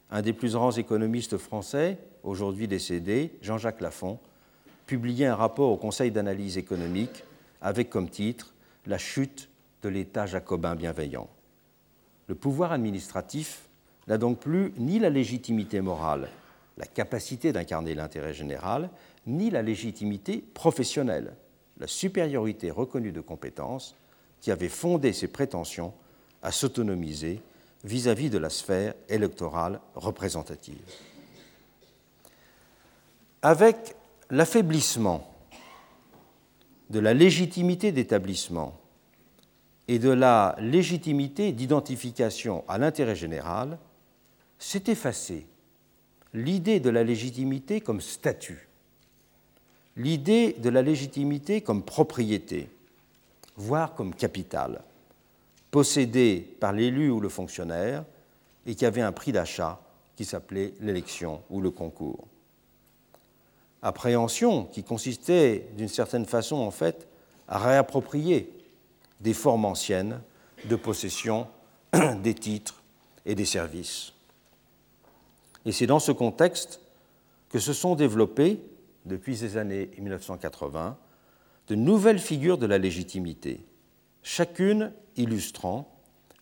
[0.09, 4.19] un des plus grands économistes français, aujourd'hui décédé, Jean-Jacques Lafont,
[4.85, 7.23] publiait un rapport au Conseil d'analyse économique
[7.61, 8.53] avec comme titre
[8.85, 9.49] La chute
[9.83, 11.27] de l'État jacobin bienveillant.
[12.27, 13.69] Le pouvoir administratif
[14.07, 16.29] n'a donc plus ni la légitimité morale,
[16.77, 18.89] la capacité d'incarner l'intérêt général,
[19.27, 21.35] ni la légitimité professionnelle,
[21.79, 23.95] la supériorité reconnue de compétences
[24.41, 25.93] qui avait fondé ses prétentions
[26.41, 27.41] à s'autonomiser
[27.83, 30.79] vis-à-vis de la sphère électorale représentative.
[33.41, 33.95] Avec
[34.29, 35.31] l'affaiblissement
[36.89, 38.79] de la légitimité d'établissement
[39.87, 43.77] et de la légitimité d'identification à l'intérêt général,
[44.57, 45.45] s'est effacée
[46.33, 48.67] l'idée de la légitimité comme statut,
[49.95, 52.69] l'idée de la légitimité comme propriété,
[53.55, 54.81] voire comme capital,
[55.71, 58.03] possédé par l'élu ou le fonctionnaire
[58.65, 59.79] et qui avait un prix d'achat
[60.15, 62.27] qui s'appelait l'élection ou le concours.
[63.81, 67.07] Appréhension qui consistait d'une certaine façon en fait
[67.47, 68.49] à réapproprier
[69.19, 70.21] des formes anciennes
[70.65, 71.47] de possession
[72.23, 72.83] des titres
[73.25, 74.13] et des services.
[75.65, 76.81] Et c'est dans ce contexte
[77.49, 78.61] que se sont développées,
[79.05, 80.97] depuis les années 1980,
[81.67, 83.65] de nouvelles figures de la légitimité,
[84.23, 85.91] chacune illustrant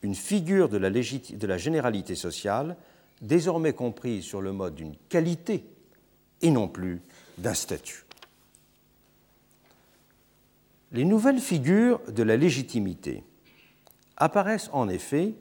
[0.02, 2.76] une figure de la, de la généralité sociale
[3.22, 5.66] désormais comprise sur le mode d'une qualité
[6.42, 7.02] et non plus
[7.38, 8.04] d'un statut.
[10.94, 13.24] Les nouvelles figures de la légitimité
[14.16, 15.34] apparaissent en effet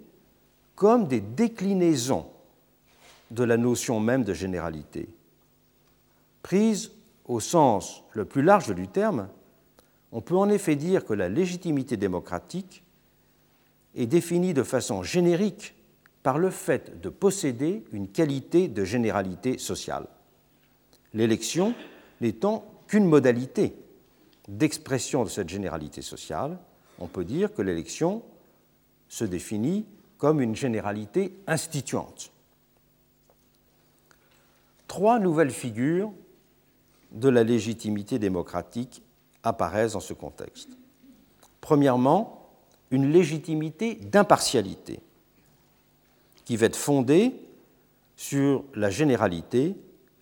[0.75, 2.27] comme des déclinaisons
[3.31, 5.09] de la notion même de généralité.
[6.43, 6.93] Prise
[7.27, 9.29] au sens le plus large du terme,
[10.11, 12.83] on peut en effet dire que la légitimité démocratique
[13.95, 15.75] est définie de façon générique
[16.23, 20.07] par le fait de posséder une qualité de généralité sociale.
[21.13, 21.75] L'élection
[22.23, 23.75] n'étant qu'une modalité
[24.49, 26.59] d'expression de cette généralité sociale,
[26.99, 28.23] on peut dire que l'élection
[29.09, 29.87] se définit
[30.19, 32.31] comme une généralité instituante.
[34.89, 36.13] Trois nouvelles figures
[37.13, 39.03] de la légitimité démocratique
[39.43, 40.71] apparaissent dans ce contexte.
[41.61, 42.51] Premièrement,
[42.91, 45.01] une légitimité d'impartialité
[46.45, 47.35] qui va être fondée
[48.17, 49.77] sur la généralité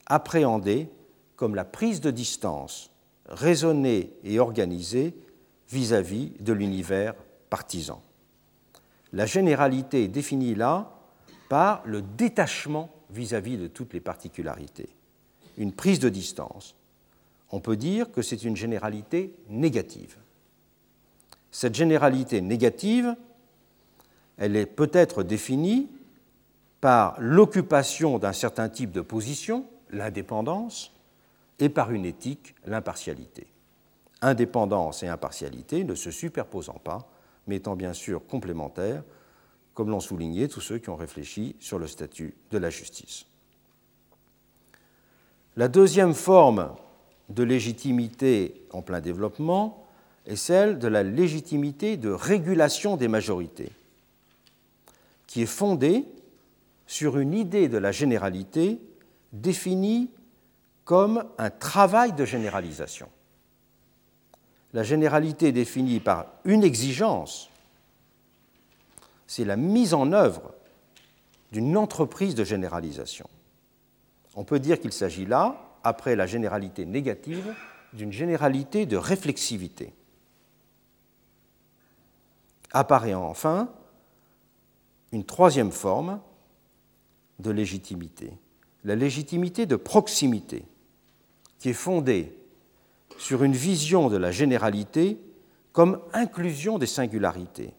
[0.06, 0.88] appréhendée
[1.36, 2.89] comme la prise de distance
[3.30, 5.14] raisonnée et organisée
[5.68, 7.14] vis-à-vis de l'univers
[7.48, 8.02] partisan.
[9.12, 10.96] La généralité est définie là
[11.48, 14.88] par le détachement vis-à-vis -vis de toutes les particularités,
[15.56, 16.76] une prise de distance.
[17.50, 20.16] On peut dire que c'est une généralité négative.
[21.50, 23.16] Cette généralité négative,
[24.36, 25.88] elle est peut-être définie
[26.80, 30.92] par l'occupation d'un certain type de position, l'indépendance,
[31.60, 33.46] et par une éthique, l'impartialité.
[34.22, 37.08] Indépendance et impartialité ne se superposant pas,
[37.46, 39.02] mais étant bien sûr complémentaires,
[39.74, 43.26] comme l'ont souligné tous ceux qui ont réfléchi sur le statut de la justice.
[45.56, 46.74] La deuxième forme
[47.28, 49.86] de légitimité en plein développement
[50.26, 53.72] est celle de la légitimité de régulation des majorités,
[55.26, 56.04] qui est fondée
[56.86, 58.80] sur une idée de la généralité
[59.32, 60.10] définie
[60.90, 63.08] comme un travail de généralisation.
[64.72, 67.48] La généralité définie par une exigence,
[69.28, 70.52] c'est la mise en œuvre
[71.52, 73.30] d'une entreprise de généralisation.
[74.34, 77.54] On peut dire qu'il s'agit là, après la généralité négative,
[77.92, 79.94] d'une généralité de réflexivité.
[82.72, 83.72] Apparaît enfin
[85.12, 86.20] une troisième forme
[87.38, 88.32] de légitimité,
[88.82, 90.64] la légitimité de proximité,
[91.60, 92.34] qui est fondée
[93.18, 95.20] sur une vision de la généralité
[95.72, 97.72] comme inclusion des singularités,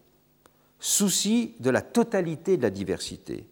[0.80, 3.46] souci de la totalité de la diversité,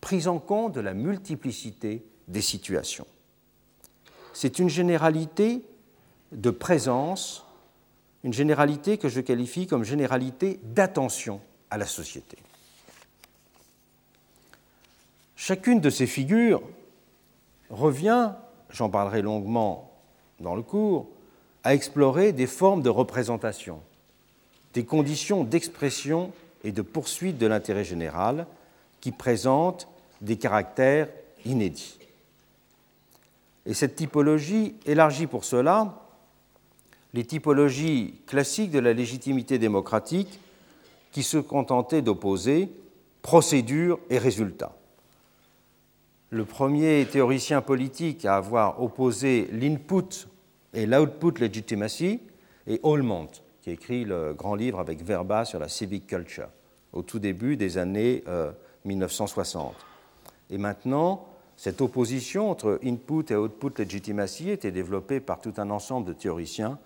[0.00, 3.06] prise en compte de la multiplicité des situations.
[4.34, 5.64] C'est une généralité
[6.32, 7.44] de présence,
[8.24, 12.36] une généralité que je qualifie comme généralité d'attention à la société.
[15.36, 16.62] Chacune de ces figures
[17.70, 18.32] revient,
[18.72, 19.92] j'en parlerai longuement
[20.40, 21.08] dans le cours,
[21.64, 23.80] à explorer des formes de représentation,
[24.74, 26.32] des conditions d'expression
[26.64, 28.46] et de poursuite de l'intérêt général
[29.00, 29.88] qui présentent
[30.20, 31.08] des caractères
[31.44, 31.98] inédits.
[33.66, 35.98] Et cette typologie élargit pour cela
[37.14, 40.40] les typologies classiques de la légitimité démocratique
[41.12, 42.70] qui se contentaient d'opposer
[43.20, 44.74] procédure et résultat
[46.32, 50.26] le premier théoricien politique à avoir opposé l'input
[50.72, 52.20] et l'output legitimacy
[52.66, 53.28] est Allmont,
[53.60, 56.48] qui a écrit le grand livre avec Verba sur la civic culture
[56.94, 58.24] au tout début des années
[58.86, 59.74] 1960.
[59.74, 61.26] Euh, et maintenant,
[61.58, 66.78] cette opposition entre input et output legitimacy était développée par tout un ensemble de théoriciens,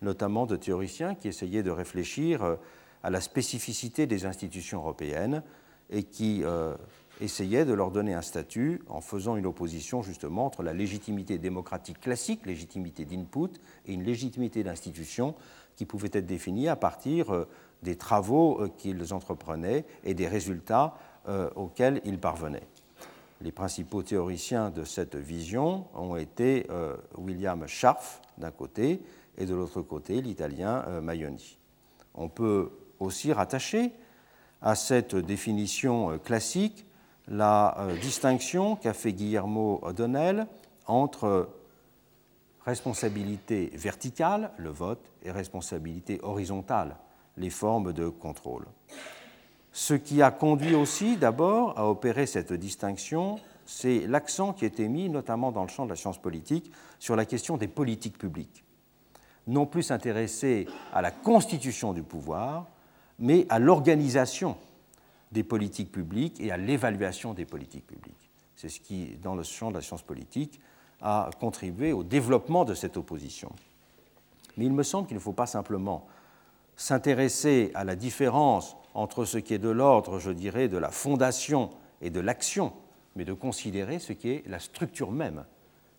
[0.00, 2.54] notamment de théoriciens qui essayaient de réfléchir euh,
[3.02, 5.42] à la spécificité des institutions européennes
[5.90, 6.74] et qui euh,
[7.20, 12.00] essayait de leur donner un statut en faisant une opposition justement entre la légitimité démocratique
[12.00, 15.34] classique, légitimité d'input, et une légitimité d'institution
[15.76, 17.48] qui pouvait être définie à partir euh,
[17.82, 20.94] des travaux euh, qu'ils entreprenaient et des résultats
[21.28, 22.66] euh, auxquels ils parvenaient.
[23.40, 26.68] Les principaux théoriciens de cette vision ont été
[27.18, 29.02] William Scharf d'un côté
[29.36, 31.58] et de l'autre côté l'italien Maioni.
[32.14, 33.90] On peut aussi rattacher
[34.60, 36.86] à cette définition classique
[37.28, 40.46] la euh, distinction qu'a fait Guillermo O'Donnell
[40.86, 41.48] entre
[42.64, 46.96] responsabilité verticale, le vote, et responsabilité horizontale,
[47.36, 48.66] les formes de contrôle.
[49.72, 55.08] Ce qui a conduit aussi d'abord à opérer cette distinction, c'est l'accent qui été mis,
[55.08, 58.64] notamment dans le champ de la science politique, sur la question des politiques publiques.
[59.46, 62.66] Non plus s'intéresser à la constitution du pouvoir,
[63.18, 64.56] mais à l'organisation
[65.32, 68.30] des politiques publiques et à l'évaluation des politiques publiques.
[68.54, 70.60] C'est ce qui, dans le champ de la science politique,
[71.00, 73.50] a contribué au développement de cette opposition.
[74.56, 76.06] Mais il me semble qu'il ne faut pas simplement
[76.76, 81.70] s'intéresser à la différence entre ce qui est de l'ordre, je dirais, de la fondation
[82.02, 82.72] et de l'action,
[83.16, 85.44] mais de considérer ce qui est la structure même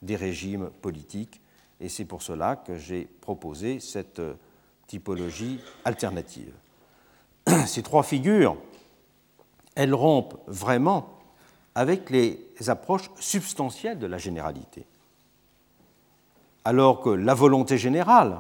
[0.02, 1.42] des régimes politiques.
[1.80, 4.22] Et c'est pour cela que j'ai proposé cette
[4.88, 6.54] typologie alternative.
[7.66, 8.58] Ces trois figures,
[9.76, 11.10] elles rompent vraiment
[11.76, 14.86] avec les approches substantielles de la généralité.
[16.66, 18.40] Alors que la volonté générale,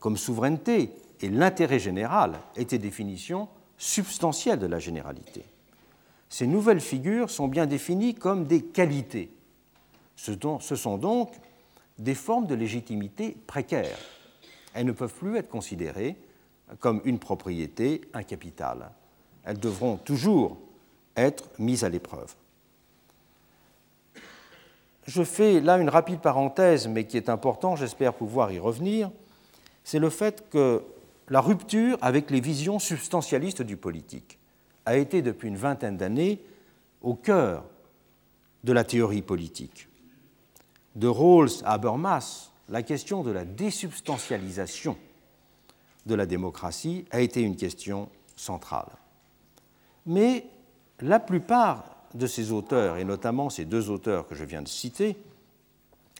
[0.00, 5.44] comme souveraineté, et l'intérêt général étaient définitions substantielles de la généralité.
[6.28, 9.30] Ces nouvelles figures sont bien définies comme des qualités.
[10.16, 11.32] Ce sont donc
[11.98, 13.98] des formes de légitimité précaires.
[14.74, 16.16] Elles ne peuvent plus être considérées
[16.80, 18.90] comme une propriété, un capital.
[19.44, 20.58] Elles devront toujours
[21.16, 22.34] être mises à l'épreuve.
[25.06, 29.10] Je fais là une rapide parenthèse, mais qui est important, j'espère pouvoir y revenir.
[29.84, 30.82] C'est le fait que
[31.28, 34.38] la rupture avec les visions substantialistes du politique
[34.86, 36.40] a été depuis une vingtaine d'années
[37.02, 37.64] au cœur
[38.64, 39.88] de la théorie politique.
[40.94, 44.96] De Rawls à Habermas, la question de la désubstantialisation
[46.06, 48.90] de la démocratie a été une question centrale.
[50.06, 50.46] Mais
[51.00, 55.16] la plupart de ces auteurs, et notamment ces deux auteurs que je viens de citer,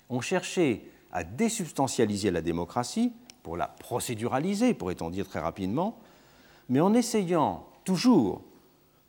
[0.09, 3.13] ont cherché à désubstantialiser la démocratie
[3.43, 5.99] pour la procéduraliser, pourrait-on dire très rapidement,
[6.69, 8.43] mais en essayant toujours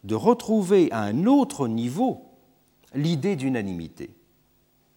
[0.03, 2.25] de retrouver à un autre niveau
[2.93, 4.13] l'idée d'unanimité.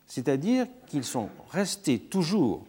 [0.06, 2.64] C'est-à-dire qu'ils sont restés toujours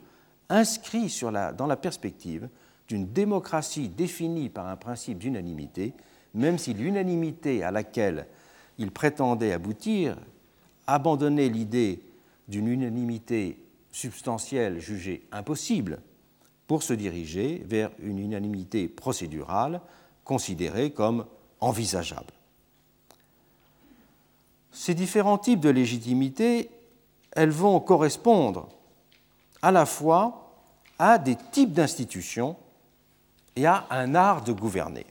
[0.49, 1.21] inscrits
[1.57, 2.49] dans la perspective
[2.87, 5.93] d'une démocratie définie par un principe d'unanimité,
[6.33, 8.27] même si l'unanimité à laquelle
[8.77, 10.17] ils prétendaient aboutir
[10.85, 12.01] abandonnait l'idée
[12.47, 13.57] d'une unanimité
[13.91, 15.99] substantielle jugée impossible
[16.67, 19.81] pour se diriger vers une unanimité procédurale
[20.23, 21.25] considérée comme
[21.59, 22.33] envisageable.
[24.71, 26.69] Ces différents types de légitimité,
[27.31, 28.69] elles vont correspondre
[29.61, 30.53] à la fois
[30.99, 32.55] à des types d'institutions
[33.55, 35.05] et à un art de gouverner.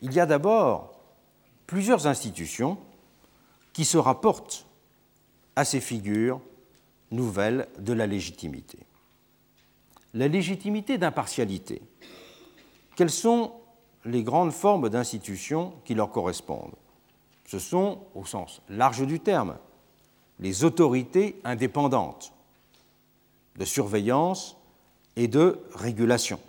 [0.00, 0.94] Il y a d'abord
[1.66, 2.78] plusieurs institutions
[3.72, 4.66] qui se rapportent
[5.56, 6.40] à ces figures
[7.10, 8.78] nouvelles de la légitimité
[10.14, 11.82] la légitimité d'impartialité.
[12.96, 13.52] Quelles sont
[14.04, 16.74] les grandes formes d'institutions qui leur correspondent?
[17.46, 19.56] Ce sont, au sens large du terme,
[20.40, 22.32] les autorités indépendantes
[23.56, 24.56] de surveillance
[25.16, 26.40] et de régulation.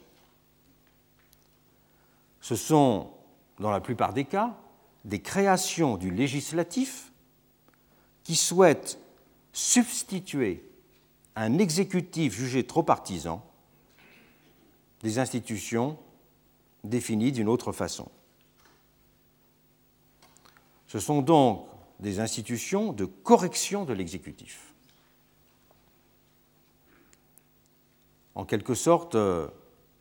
[3.60, 4.58] Dans la plupart des cas,
[5.06, 7.12] des créations du législatif
[8.24, 9.00] qui souhaitent
[9.54, 10.64] substituer
[11.36, 13.46] un exécutif jugé trop partisan
[15.02, 15.98] des institutions
[16.84, 18.10] définies d'une autre façon.
[20.88, 21.68] Ce sont donc
[22.00, 24.74] des institutions de correction de l'exécutif.
[28.36, 29.48] En quelque sorte euh,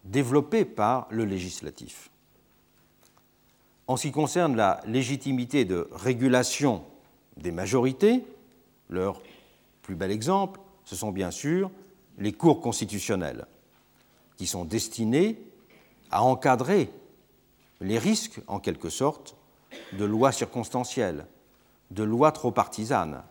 [0.04, 2.10] développées par le législatif.
[3.88, 6.84] En ce qui concerne la légitimité de régulation
[7.38, 8.22] des majorités,
[8.90, 9.22] leur
[9.82, 11.70] plus bel exemple, ce sont bien sûr
[12.18, 13.46] les cours constitutionnelles
[14.36, 15.40] qui sont destinés
[16.10, 16.90] à encadrer
[17.80, 19.36] les risques, en quelque sorte,
[19.94, 21.26] de lois circonstancielles,
[21.90, 23.22] de lois trop partisanes,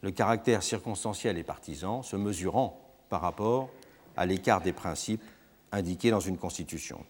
[0.00, 3.68] le caractère circonstanciel et partisan se mesurant par rapport
[4.16, 5.22] à l'écart des principes
[5.70, 7.04] indiqués dans une constitution.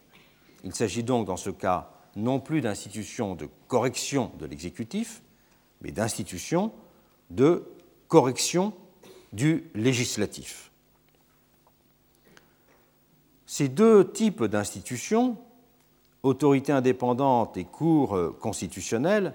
[0.65, 5.23] Il s'agit donc dans ce cas non plus d'institutions de correction de l'exécutif,
[5.83, 6.73] mais d'institutions
[7.31, 7.65] de
[8.09, 8.73] correction
[9.33, 10.71] du législatif.
[13.45, 15.37] Ces deux types d'institutions,
[16.23, 19.35] autorité indépendante et cour constitutionnelle,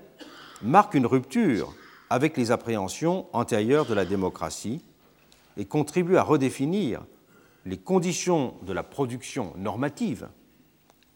[0.64, 1.74] marquent une rupture
[2.10, 4.82] avec les appréhensions antérieures de la démocratie
[5.56, 7.06] et contribuent à redéfinir
[7.66, 10.28] les conditions de la production normative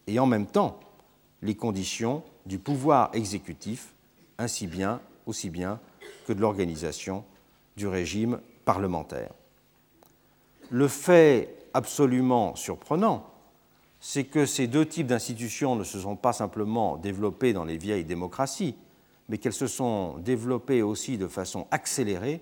[0.06, 0.80] et en même temps
[1.42, 3.94] les conditions du pouvoir exécutif,
[4.38, 5.80] ainsi bien, aussi bien
[6.26, 7.24] que de l'organisation
[7.76, 9.32] du régime parlementaire.
[10.70, 13.30] Le fait absolument surprenant,
[14.00, 18.04] c'est que ces deux types d'institutions ne se sont pas simplement développées dans les vieilles
[18.04, 18.74] démocraties,
[19.28, 22.40] mais qu'elles se sont développées aussi de façon accélérée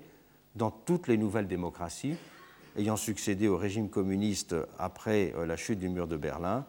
[0.56, 2.16] dans toutes les nouvelles démocraties
[2.76, 6.64] ayant succédé au régime communiste après euh, la chute du mur de Berlin,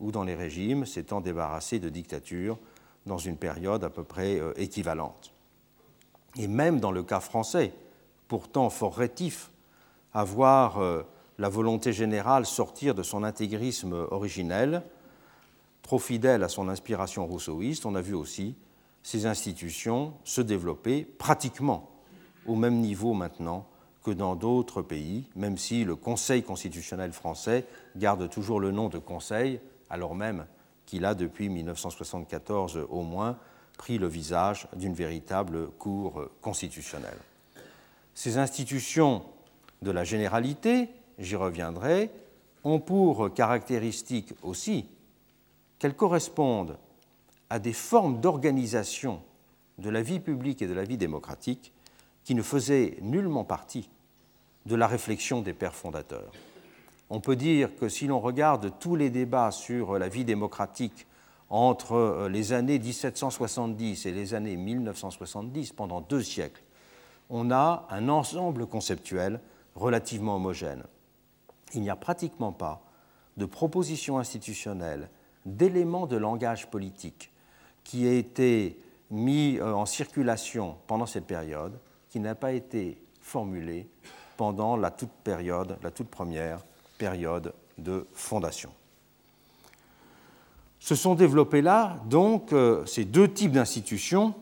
[0.00, 2.58] ou dans les régimes s'étant débarrassés de dictature
[3.06, 5.32] dans une période à peu près euh, équivalente.
[6.36, 7.72] Et même dans le cas français,
[8.28, 9.50] pourtant fort rétif,
[10.12, 11.02] à voir euh,
[11.38, 14.82] la volonté générale sortir de son intégrisme originel,
[15.82, 18.54] trop fidèle à son inspiration rousseauiste, on a vu aussi
[19.02, 21.90] ces institutions se développer pratiquement
[22.46, 23.66] au même niveau maintenant
[24.02, 28.98] que dans d'autres pays, même si le Conseil constitutionnel français garde toujours le nom de
[28.98, 29.60] Conseil,
[29.90, 30.46] alors même
[30.86, 33.38] qu'il a depuis 1974 au moins
[33.76, 37.18] pris le visage d'une véritable Cour constitutionnelle.
[38.14, 39.22] Ces institutions
[39.82, 42.10] de la généralité, j'y reviendrai,
[42.64, 44.86] ont pour caractéristique aussi
[45.78, 46.76] qu'elles correspondent
[47.48, 49.22] à des formes d'organisation
[49.78, 51.72] de la vie publique et de la vie démocratique
[52.24, 53.88] qui ne faisaient nullement partie
[54.66, 56.32] de la réflexion des pères fondateurs.
[57.12, 61.08] On peut dire que si l'on regarde tous les débats sur la vie démocratique
[61.48, 66.62] entre euh, les années 1770 et les années 1970, pendant deux siècles,
[67.28, 69.40] on a un ensemble conceptuel
[69.74, 70.84] relativement homogène.
[71.74, 72.82] Il n'y a pratiquement pas
[73.36, 75.10] de proposition institutionnelle,
[75.44, 77.32] d'éléments de langage politique
[77.82, 78.80] qui ait été
[79.10, 83.88] mis euh, en circulation pendant cette période, qui n'a pas été formulé
[84.36, 86.60] pendant la toute période, la toute première
[87.00, 88.70] période de fondation.
[90.80, 94.34] Se sont développés là, donc, euh, ces deux types d'institutions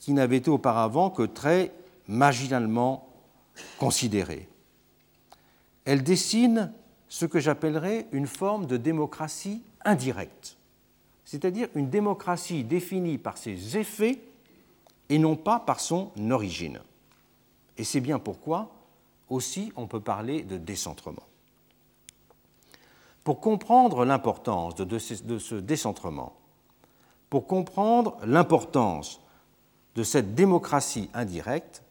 [0.00, 1.70] qui n'avaient été auparavant que très
[2.08, 3.08] marginalement
[3.78, 4.48] considérées.
[5.84, 6.72] Elles dessinent
[7.08, 10.56] ce que j'appellerais une forme de démocratie indirecte,
[11.26, 14.18] c'est-à-dire une démocratie définie par ses effets
[15.10, 16.80] et non pas par son origine.
[17.76, 18.70] Et c'est bien pourquoi
[19.28, 21.26] aussi on peut parler de décentrement.
[23.24, 26.34] Pour comprendre l'importance de, ce décentrement,
[27.30, 29.20] pour comprendre l'importance
[29.94, 31.82] de cette démocratie indirecte,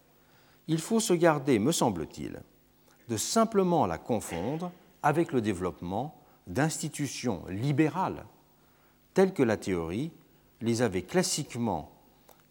[0.67, 2.41] il faut se garder, me semble-t-il,
[3.07, 4.71] de simplement la confondre
[5.03, 6.15] avec le développement
[6.47, 8.25] d'institutions libérales
[9.13, 10.11] telles que la théorie
[10.61, 11.91] les avait classiquement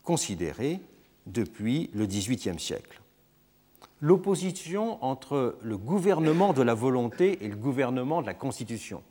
[0.03, 0.81] considérées
[1.27, 3.01] depuis le XVIIIe siècle
[4.01, 9.03] l'opposition entre le gouvernement de la volonté et le gouvernement de la Constitution.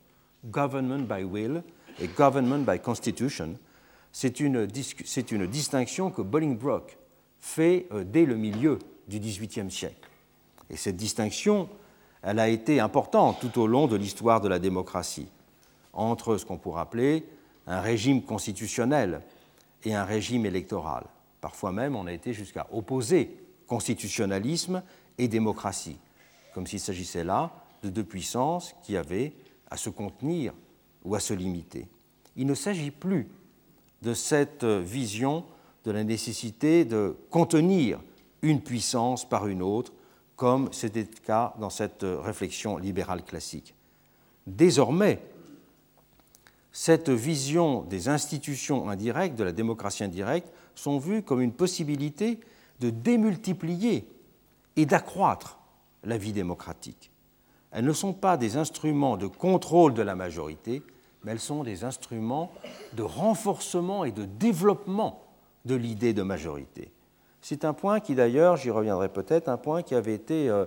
[0.45, 1.63] Government by will
[1.99, 3.55] et government by constitution,
[4.11, 6.97] c'est une, distinction que Bolingbroke
[7.39, 10.09] fait euh, dès le milieu du XVIIIe siècle.
[10.69, 11.67] Et cette distinction,
[12.21, 15.27] elle a été importante tout au long de l'histoire de la démocratie,
[15.93, 17.25] entre ce qu'on pourrait appeler
[17.67, 19.21] un régime constitutionnel
[19.83, 21.05] et un régime électoral.
[21.41, 23.37] Parfois même, on a été jusqu'à opposer
[23.69, 24.83] constitutionnalisme
[25.17, 25.97] et démocratie,
[26.53, 27.51] comme s'il s'agissait là
[27.83, 29.31] de deux puissances qui avaient
[29.69, 30.53] à se contenir
[31.05, 31.87] ou à se limiter.
[32.35, 33.27] Il ne s'agit plus
[34.01, 35.45] de cette vision
[35.85, 38.01] de la nécessité de contenir
[38.41, 39.93] une puissance par une autre,
[40.35, 43.75] comme c'était le cas dans cette réflexion libérale classique.
[44.47, 45.21] Désormais,
[46.71, 52.39] cette vision des institutions indirectes, de la démocratie indirecte, sont vues comme une possibilité
[52.79, 54.07] de démultiplier
[54.75, 55.59] et d'accroître
[56.03, 57.11] la vie démocratique.
[57.71, 60.81] Elles ne sont pas des instruments de contrôle de la majorité,
[61.23, 62.51] mais elles sont des instruments
[62.93, 65.23] de renforcement et de développement
[65.65, 66.91] de l'idée de majorité.
[67.41, 70.65] C'est un point qui d'ailleurs, j'y reviendrai peut-être, un point qui avait été euh,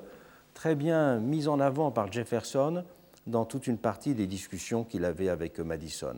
[0.54, 2.84] très bien mis en avant par Jefferson
[3.26, 6.16] dans toute une partie des discussions qu'il avait avec Madison.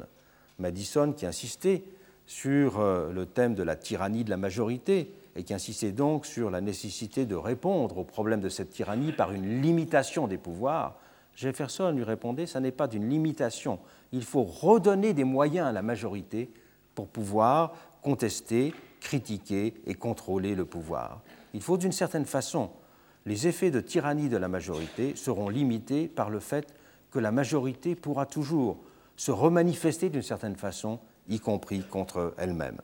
[0.58, 1.84] Madison qui insistait
[2.26, 6.50] sur euh, le thème de la tyrannie de la majorité, et qui insistait donc sur
[6.50, 10.96] la nécessité de répondre au problème de cette tyrannie par une limitation des pouvoirs,
[11.34, 13.80] Jefferson lui répondait, ce n'est pas d'une limitation,
[14.12, 16.50] il faut redonner des moyens à la majorité
[16.94, 17.72] pour pouvoir
[18.02, 21.22] contester, critiquer et contrôler le pouvoir.
[21.52, 22.70] Il faut d'une certaine façon,
[23.26, 26.74] les effets de tyrannie de la majorité seront limités par le fait
[27.10, 28.78] que la majorité pourra toujours
[29.16, 32.80] se remanifester d'une certaine façon, y compris contre elle-même.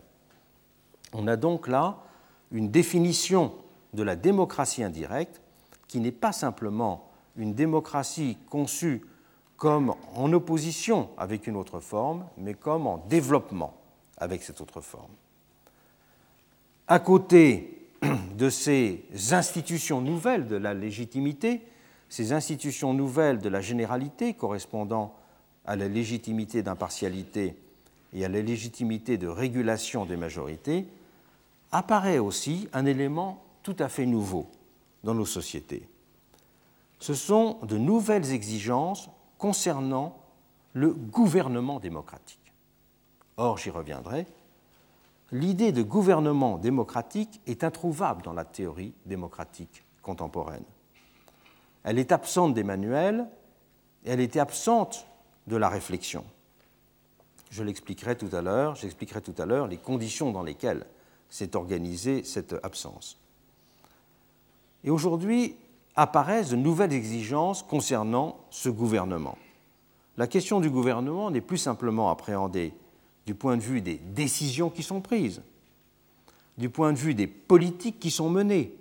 [1.12, 1.98] On a donc là
[2.52, 3.52] une définition
[3.92, 5.40] de la démocratie indirecte
[5.88, 9.02] qui n'est pas simplement une démocratie conçue
[9.56, 13.74] comme en opposition avec une autre forme, mais comme en développement
[14.16, 15.10] avec cette autre forme.
[16.88, 17.88] À côté
[18.36, 21.62] de ces institutions nouvelles de la légitimité,
[22.08, 25.14] ces institutions nouvelles de la généralité correspondant
[25.66, 27.54] à la légitimité d'impartialité
[28.12, 30.86] et à la légitimité de régulation des majorités,
[31.72, 34.50] apparaît aussi un élément tout à fait nouveau
[35.04, 35.88] dans nos sociétés.
[36.98, 39.08] Ce sont de nouvelles exigences
[39.38, 40.18] concernant
[40.72, 42.52] le gouvernement démocratique.
[43.36, 44.26] Or, j'y reviendrai,
[45.32, 50.64] l'idée de gouvernement démocratique est introuvable dans la théorie démocratique contemporaine.
[51.84, 53.26] Elle est absente des manuels
[54.04, 55.06] elle était absente
[55.46, 56.24] de la réflexion.
[57.50, 60.86] Je l'expliquerai tout à l'heure, j'expliquerai tout à l'heure les conditions dans lesquelles
[61.30, 63.18] s'est organisée cette absence.
[64.84, 65.56] Et aujourd'hui
[65.96, 69.38] apparaissent de nouvelles exigences concernant ce gouvernement.
[70.16, 72.74] La question du gouvernement n'est plus simplement appréhendée
[73.26, 75.42] du point de vue des décisions qui sont prises,
[76.58, 78.74] du point de vue des politiques qui sont menées,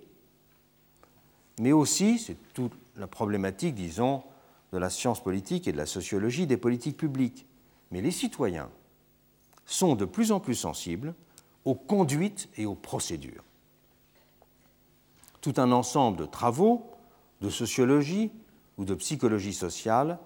[1.60, 4.22] mais aussi, c'est toute la problématique, disons,
[4.72, 7.44] de la science politique et de la sociologie des politiques publiques.
[7.90, 8.70] Mais les citoyens
[9.66, 11.14] sont de plus en plus sensibles
[11.64, 13.44] aux conduites et aux procédures.
[15.40, 16.90] Tout un ensemble de travaux
[17.40, 18.30] de sociologie
[18.78, 20.18] ou de psychologie sociale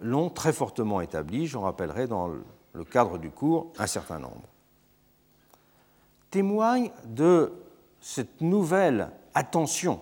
[0.00, 2.28] l'ont très fortement établi, j'en rappellerai dans
[2.72, 4.42] le cadre du cours un certain nombre.
[6.30, 7.52] Témoigne de
[8.00, 10.00] cette nouvelle attention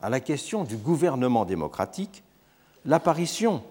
[0.00, 2.22] à la question du gouvernement démocratique
[2.84, 3.62] l'apparition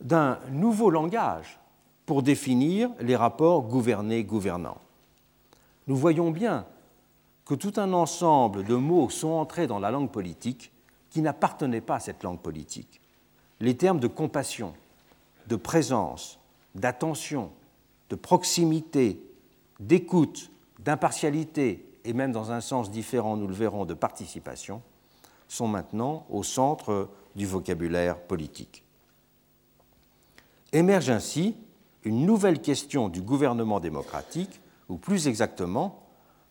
[0.00, 1.58] d'un nouveau langage
[2.06, 4.78] pour définir les rapports gouvernés-gouvernants.
[5.86, 6.66] Nous voyons bien
[7.44, 10.72] que tout un ensemble de mots sont entrés dans la langue politique
[11.10, 13.00] qui n'appartenaient pas à cette langue politique.
[13.60, 14.74] Les termes de compassion,
[15.48, 16.38] de présence,
[16.74, 17.50] d'attention,
[18.10, 19.20] de proximité,
[19.80, 24.82] d'écoute, d'impartialité et même dans un sens différent, nous le verrons, de participation,
[25.48, 28.84] sont maintenant au centre du vocabulaire politique.
[30.72, 31.54] Émerge ainsi
[32.04, 36.02] une nouvelle question du gouvernement démocratique, ou plus exactement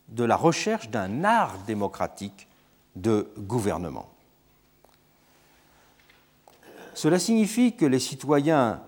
[0.09, 2.47] de la recherche d'un art démocratique
[2.95, 4.09] de gouvernement.
[6.93, 8.81] Cela signifie que les citoyens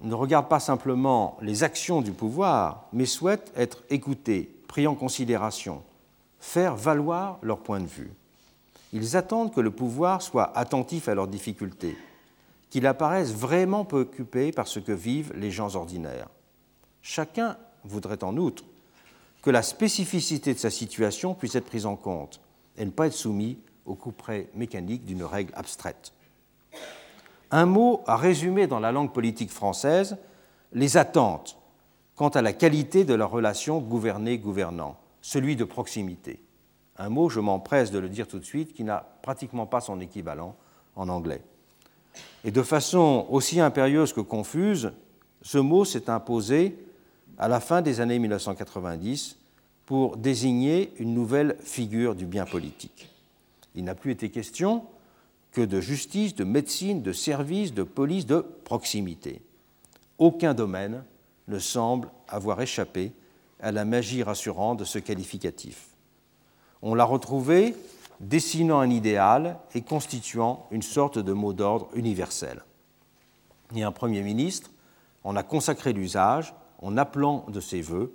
[0.00, 5.82] ne regardent pas simplement les actions du pouvoir, mais souhaitent être écoutés, pris en considération,
[6.40, 8.12] faire valoir leur point de vue.
[8.92, 11.96] Ils attendent que le pouvoir soit attentif à leurs difficultés,
[12.70, 16.28] qu'il apparaisse vraiment préoccupé par ce que vivent les gens ordinaires.
[17.02, 18.64] Chacun voudrait en outre
[19.44, 22.40] que la spécificité de sa situation puisse être prise en compte
[22.78, 26.14] et ne pas être soumis au couperet mécanique d'une règle abstraite.
[27.50, 30.16] Un mot à résumer dans la langue politique française
[30.72, 31.58] les attentes
[32.16, 36.40] quant à la qualité de la relation gouverné-gouvernant, celui de proximité
[36.96, 40.00] un mot, je m'empresse de le dire tout de suite, qui n'a pratiquement pas son
[40.00, 40.54] équivalent
[40.96, 41.42] en anglais.
[42.44, 44.92] Et de façon aussi impérieuse que confuse,
[45.42, 46.76] ce mot s'est imposé
[47.38, 49.36] à la fin des années 1990
[49.86, 53.10] pour désigner une nouvelle figure du bien politique.
[53.74, 54.84] Il n'a plus été question
[55.52, 59.42] que de justice, de médecine, de service, de police, de proximité.
[60.18, 61.04] Aucun domaine
[61.48, 63.12] ne semble avoir échappé
[63.60, 65.88] à la magie rassurante de ce qualificatif
[66.84, 67.74] on l'a retrouvé
[68.20, 72.62] dessinant un idéal et constituant une sorte de mot d'ordre universel.
[73.74, 74.70] Et un Premier ministre
[75.24, 76.54] en a consacré l'usage
[76.84, 78.12] en appelant de ses voeux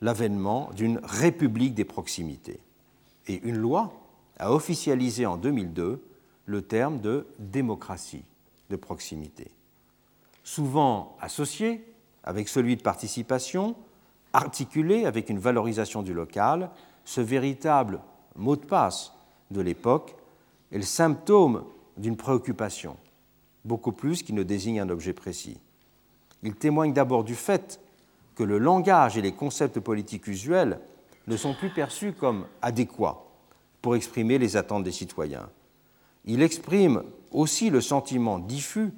[0.00, 2.58] l'avènement d'une république des proximités.
[3.28, 3.92] Et une loi
[4.38, 6.02] a officialisé en 2002
[6.46, 8.24] le terme de démocratie
[8.70, 9.50] de proximité,
[10.42, 11.84] souvent associé
[12.24, 13.76] avec celui de participation,
[14.32, 16.70] articulé avec une valorisation du local
[17.04, 18.00] ce véritable
[18.36, 19.12] mot de passe
[19.50, 20.16] de l'époque
[20.72, 21.64] est le symptôme
[21.96, 22.96] d'une préoccupation,
[23.64, 25.58] beaucoup plus qu'il ne désigne un objet précis.
[26.46, 27.80] Il témoigne d'abord du fait
[28.36, 30.78] que le langage et les concepts politiques usuels
[31.26, 33.24] ne sont plus perçus comme adéquats
[33.82, 35.50] pour exprimer les attentes des citoyens.
[36.24, 38.92] Il exprime aussi le sentiment diffus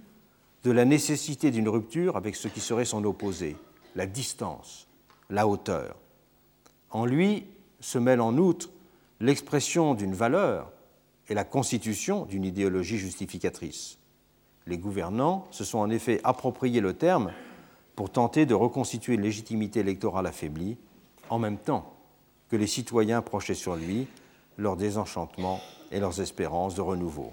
[0.62, 3.56] de la nécessité d'une rupture avec ce qui serait son opposé,
[3.96, 4.86] la distance,
[5.30, 5.96] la hauteur.
[6.90, 7.46] En lui,
[7.80, 8.68] se mêle en outre
[9.20, 10.70] l'expression d'une valeur
[11.30, 13.96] et la constitution d'une idéologie justificatrice.
[14.68, 17.32] Les gouvernants se sont en effet approprié le terme
[17.96, 20.76] pour tenter de reconstituer une légitimité électorale affaiblie,
[21.30, 21.94] en même temps
[22.50, 24.06] que les citoyens projetés sur lui
[24.58, 25.58] leur désenchantement
[25.90, 27.32] et leurs espérances de renouveau.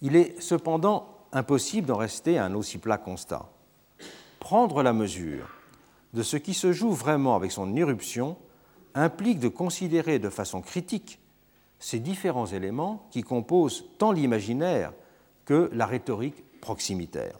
[0.00, 3.50] Il est cependant impossible d'en rester à un aussi plat constat.
[4.40, 5.46] Prendre la mesure
[6.14, 8.38] de ce qui se joue vraiment avec son irruption
[8.94, 11.18] implique de considérer de façon critique
[11.78, 14.92] ces différents éléments qui composent tant l'imaginaire
[15.44, 17.38] que la rhétorique proximitaire.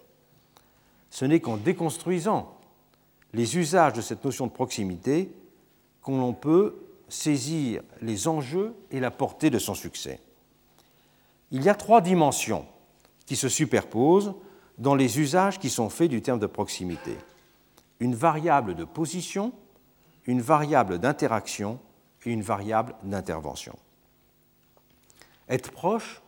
[1.11, 2.57] Ce n'est qu'en déconstruisant
[3.33, 5.31] les usages de cette notion de proximité
[6.03, 6.77] qu'on peut
[7.09, 10.21] saisir les enjeux et la portée de son succès.
[11.51, 12.67] Il y a trois dimensions
[13.27, 14.35] qui se superposent
[14.79, 17.17] dans les usages qui sont faits du terme de proximité.
[18.01, 19.53] Une variable de position,
[20.27, 21.79] une variable d'interaction
[22.25, 23.79] et une variable d'intervention.
[25.49, 26.22] Être proche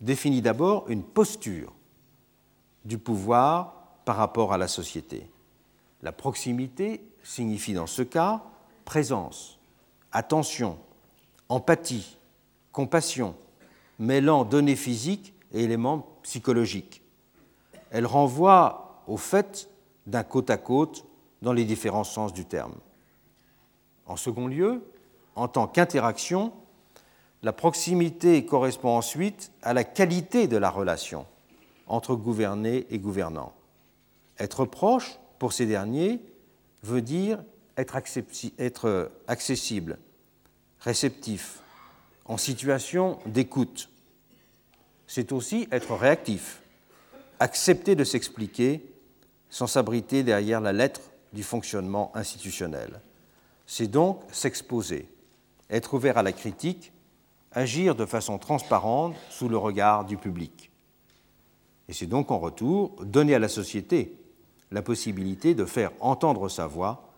[0.00, 1.72] définit d'abord une posture
[2.84, 3.74] du pouvoir
[4.04, 5.28] par rapport à la société.
[6.02, 8.42] La proximité signifie dans ce cas
[8.84, 9.58] présence,
[10.12, 10.78] attention,
[11.48, 12.16] empathie,
[12.72, 13.34] compassion,
[13.98, 17.02] mêlant données physiques et éléments psychologiques.
[17.90, 19.68] Elle renvoie au fait
[20.06, 21.04] d'un côte à côte
[21.42, 22.74] dans les différents sens du terme.
[24.06, 24.82] En second lieu,
[25.34, 26.52] en tant qu'interaction,
[27.42, 31.26] la proximité correspond ensuite à la qualité de la relation
[31.86, 33.54] entre gouverné et gouvernant.
[34.38, 36.20] Être proche, pour ces derniers,
[36.82, 37.42] veut dire
[37.76, 37.96] être,
[39.26, 39.98] accessible,
[40.80, 41.60] réceptif,
[42.24, 43.88] en situation d'écoute.
[45.06, 46.60] C'est aussi être réactif,
[47.40, 48.84] accepter de s'expliquer
[49.48, 51.00] sans s'abriter derrière la lettre
[51.32, 53.00] du fonctionnement institutionnel.
[53.66, 55.08] C'est donc s'exposer,
[55.70, 56.92] être ouvert à la critique,
[57.52, 60.70] agir de façon transparente sous le regard du public.
[61.88, 64.14] Et c'est donc en retour donner à la société
[64.70, 67.10] la possibilité de faire entendre sa voix,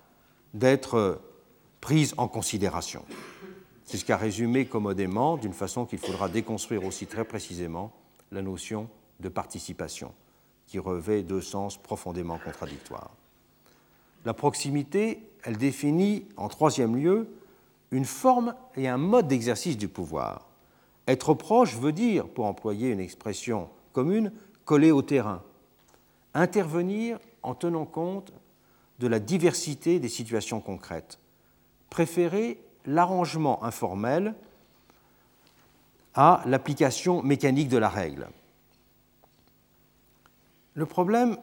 [0.55, 1.21] d'être
[1.81, 3.05] prise en considération.
[3.85, 7.93] C'est ce qu'a résumé commodément, d'une façon qu'il faudra déconstruire aussi très précisément,
[8.31, 10.13] la notion de participation,
[10.69, 13.11] qui revêt deux sens profondément contradictoires.
[14.25, 17.29] La proximité, elle définit en troisième lieu
[17.91, 20.47] une forme et un mode d'exercice du pouvoir.
[21.07, 24.33] Être proche veut dire, pour employer une expression commune,
[24.65, 25.43] coller au terrain,
[26.35, 28.33] intervenir en tenant compte
[29.01, 31.19] de la diversité des situations concrètes,
[31.89, 34.35] préférer l'arrangement informel
[36.15, 38.29] à l'application mécanique de la règle.
[40.75, 41.37] Le problème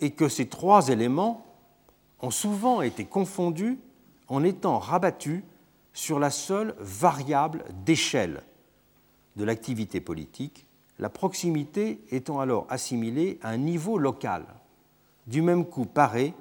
[0.00, 1.46] est que ces trois éléments
[2.22, 3.78] ont souvent été confondus
[4.28, 5.42] en étant rabattus
[5.92, 8.42] sur la seule variable d'échelle
[9.36, 10.66] de l'activité politique,
[10.98, 14.44] la proximité étant alors assimilée à un niveau local,
[15.26, 16.34] du même coup paré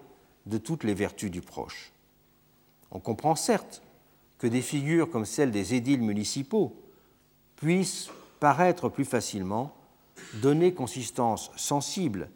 [0.45, 1.91] de toutes les vertus du proche.
[2.91, 3.81] On comprend certes
[4.37, 6.75] que des figures comme celles des édiles municipaux
[7.55, 9.75] puissent paraître plus facilement,
[10.35, 12.29] donner consistance sensible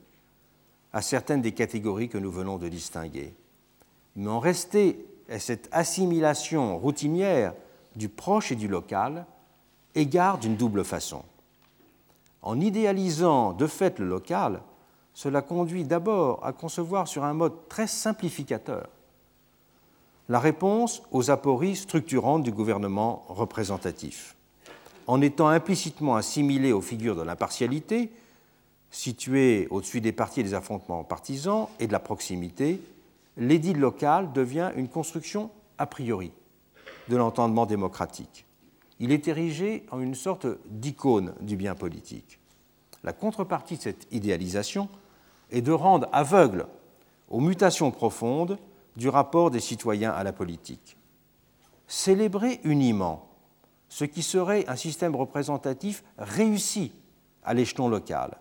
[0.92, 3.34] à certaines des catégories que nous venons de distinguer.
[4.16, 7.54] Mais en rester à cette assimilation routinière
[7.96, 9.26] du proche et du local,
[9.96, 11.24] égare d'une double façon.
[12.42, 14.62] En idéalisant de fait le local,
[15.14, 18.90] cela conduit d'abord à concevoir sur un mode très simplificateur
[20.30, 24.36] la réponse aux apories structurantes du gouvernement représentatif.
[25.06, 28.10] En étant implicitement assimilé aux figures de l'impartialité,
[28.90, 32.80] situées au-dessus des partis et des affrontements partisans et de la proximité,
[33.38, 36.32] l'édile local devient une construction a priori
[37.10, 38.46] de l'entendement démocratique.
[39.00, 42.40] Il est érigé en une sorte d'icône du bien politique.
[43.04, 44.88] La contrepartie de cette idéalisation
[45.52, 46.68] est de rendre aveugle
[47.30, 48.58] aux mutations profondes
[48.96, 50.98] du rapport des citoyens à la politique.
[51.88, 53.28] Célébrer uniment
[53.90, 56.94] ce qui serait un système représentatif réussi
[57.44, 58.38] à l'échelon local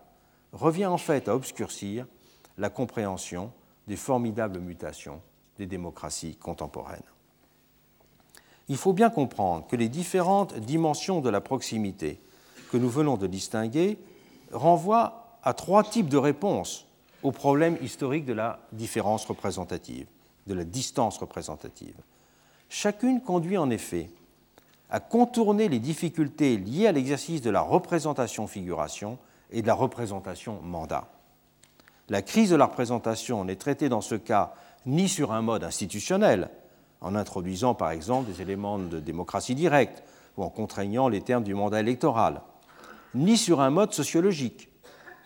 [0.53, 2.07] revient en fait à obscurcir
[2.57, 3.53] la compréhension
[3.89, 5.21] des formidables mutations
[5.59, 7.03] des démocraties contemporaines.
[8.69, 12.21] Il faut bien comprendre que les différentes dimensions de la proximité
[12.71, 13.99] que nous venons de distinguer
[14.53, 16.87] renvoient à trois types de réponses
[17.23, 20.07] au problème historique de la différence représentative,
[20.47, 21.95] de la distance représentative.
[22.69, 24.09] Chacune conduit en effet
[24.89, 29.19] à contourner les difficultés liées à l'exercice de la représentation-figuration
[29.51, 31.12] et de la représentation-mandat.
[32.09, 34.55] La crise de la représentation n'est traitée dans ce cas
[34.87, 36.51] ni sur un mode institutionnel,
[37.01, 40.03] en introduisant par exemple des éléments de démocratie directe
[40.37, 42.43] ou en contraignant les termes du mandat électoral,
[43.15, 44.71] ni sur un mode sociologique,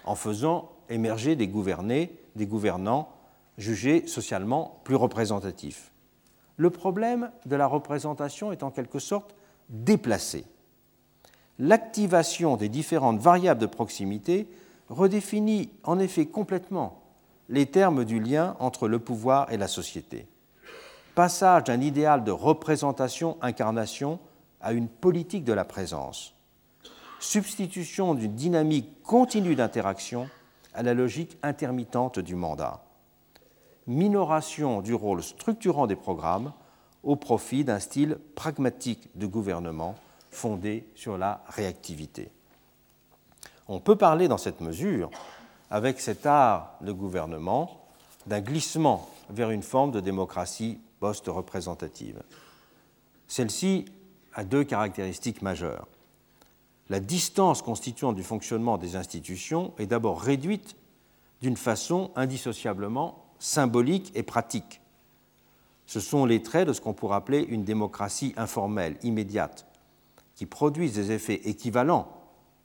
[0.04, 3.08] en faisant émerger des gouvernés, des gouvernants
[3.58, 5.92] jugés socialement plus représentatifs.
[6.56, 9.34] Le problème de la représentation est en quelque sorte
[9.68, 10.44] déplacé.
[11.58, 14.48] L'activation des différentes variables de proximité
[14.89, 17.03] redéfinit en effet complètement
[17.49, 20.26] les termes du lien entre le pouvoir et la société.
[21.14, 24.18] Passage d'un idéal de représentation-incarnation
[24.61, 26.34] à une politique de la présence.
[27.20, 30.28] Substitution d'une dynamique continue d'interaction
[30.74, 32.82] à la logique intermittente du mandat.
[33.87, 36.53] Minoration du rôle structurant des programmes
[37.03, 39.95] au profit d'un style pragmatique de gouvernement
[40.30, 42.30] fondé sur la réactivité.
[43.68, 45.10] On peut parler dans cette mesure,
[45.70, 47.80] avec cet art de gouvernement,
[48.26, 52.22] d'un glissement vers une forme de démocratie post-représentative.
[53.26, 53.86] Celle-ci
[54.34, 55.86] a deux caractéristiques majeures.
[56.88, 60.76] La distance constituante du fonctionnement des institutions est d'abord réduite
[61.42, 64.80] d'une façon indissociablement symbolique et pratique.
[65.86, 69.66] Ce sont les traits de ce qu'on pourrait appeler une démocratie informelle, immédiate,
[70.36, 72.08] qui produisent des effets équivalents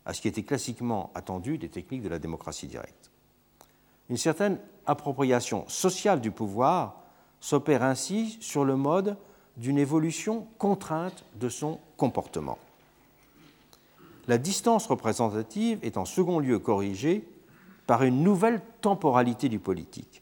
[0.05, 3.11] à ce qui était classiquement attendu des techniques de la démocratie directe.
[4.09, 7.03] Une certaine appropriation sociale du pouvoir
[7.39, 9.17] s'opère ainsi sur le mode
[9.57, 12.57] d'une évolution contrainte de son comportement.
[14.27, 17.27] La distance représentative est en second lieu corrigée
[17.87, 20.21] par une nouvelle temporalité du politique,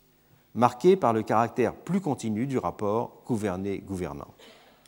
[0.56, 4.34] marquée par le caractère plus continu du rapport gouverné-gouvernant.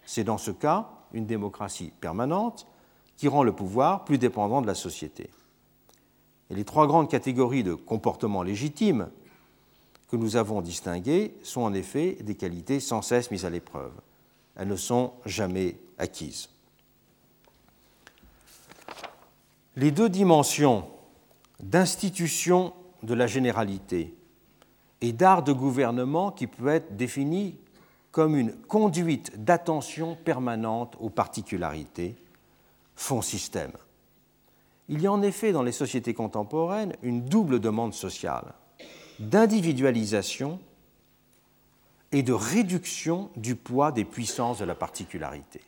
[0.05, 2.65] C'est dans ce cas une démocratie permanente
[3.22, 5.30] qui rend le pouvoir plus dépendant de la société.
[6.49, 9.09] Et les trois grandes catégories de comportements légitimes
[10.09, 13.91] que nous avons distinguées sont en effet des qualités sans cesse mises à l'épreuve.
[14.55, 16.49] Elles ne sont jamais acquises.
[19.76, 20.88] Les deux dimensions
[21.59, 24.15] d'institution de la généralité
[24.99, 27.55] et d'art de gouvernement qui peut être définies
[28.09, 32.15] comme une conduite d'attention permanente aux particularités
[33.01, 33.71] font système.
[34.87, 38.53] Il y a en effet dans les sociétés contemporaines une double demande sociale
[39.19, 40.59] d'individualisation
[42.11, 45.61] et de réduction du poids des puissances de la particularité.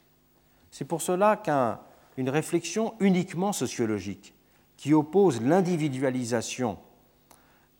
[0.71, 4.33] C'est pour cela qu'une réflexion uniquement sociologique
[4.77, 6.77] qui oppose l'individualisation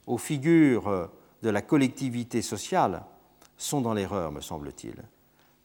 [0.08, 1.10] aux figures
[1.42, 3.04] de la collectivité sociale
[3.58, 4.96] sont dans l'erreur, me semble-t-il.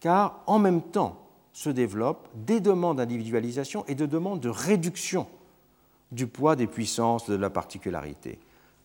[0.00, 1.27] Car en même temps,
[1.58, 5.26] se développent des demandes d'individualisation et de demandes de réduction
[6.12, 8.38] du poids des puissances de la particularité.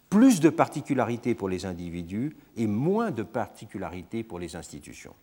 [0.10, 5.14] Plus de particularités pour les individus et moins de particularités pour les institutions.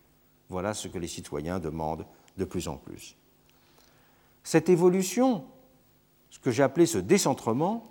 [0.47, 2.05] Voilà ce que les citoyens demandent
[2.37, 3.17] de plus en plus.
[4.43, 5.43] Cette évolution,
[6.29, 7.83] ce que j'ai appelé ce décentrement,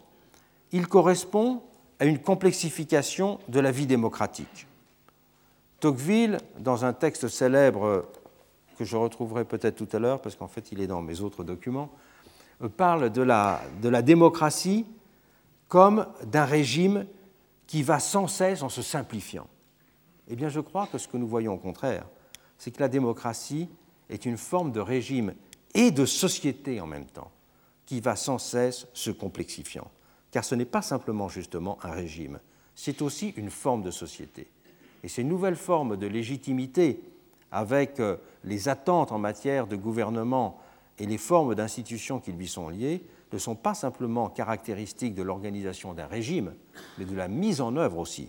[0.72, 1.62] il correspond
[1.98, 4.66] à une complexification de la vie démocratique.
[5.80, 8.06] Tocqueville, dans un texte célèbre
[8.80, 11.44] que je retrouverai peut-être tout à l'heure, parce qu'en fait il est dans mes autres
[11.44, 11.90] documents,
[12.62, 14.86] euh, parle de la, de la démocratie
[15.68, 17.04] comme d'un régime
[17.66, 19.46] qui va sans cesse en se simplifiant.
[20.28, 22.06] Eh bien, je crois que ce que nous voyons au contraire,
[22.56, 23.68] c'est que la démocratie
[24.08, 25.34] est une forme de régime
[25.74, 27.30] et de société en même temps,
[27.84, 29.90] qui va sans cesse se complexifiant.
[30.30, 32.40] Car ce n'est pas simplement justement un régime,
[32.74, 34.48] c'est aussi une forme de société.
[35.02, 37.02] Et ces nouvelles formes de légitimité
[37.52, 40.58] avec euh, les attentes en matière de gouvernement
[40.98, 45.94] et les formes d'institutions qui lui sont liées, ne sont pas simplement caractéristiques de l'organisation
[45.94, 46.54] d'un régime,
[46.98, 48.28] mais de la mise en œuvre aussi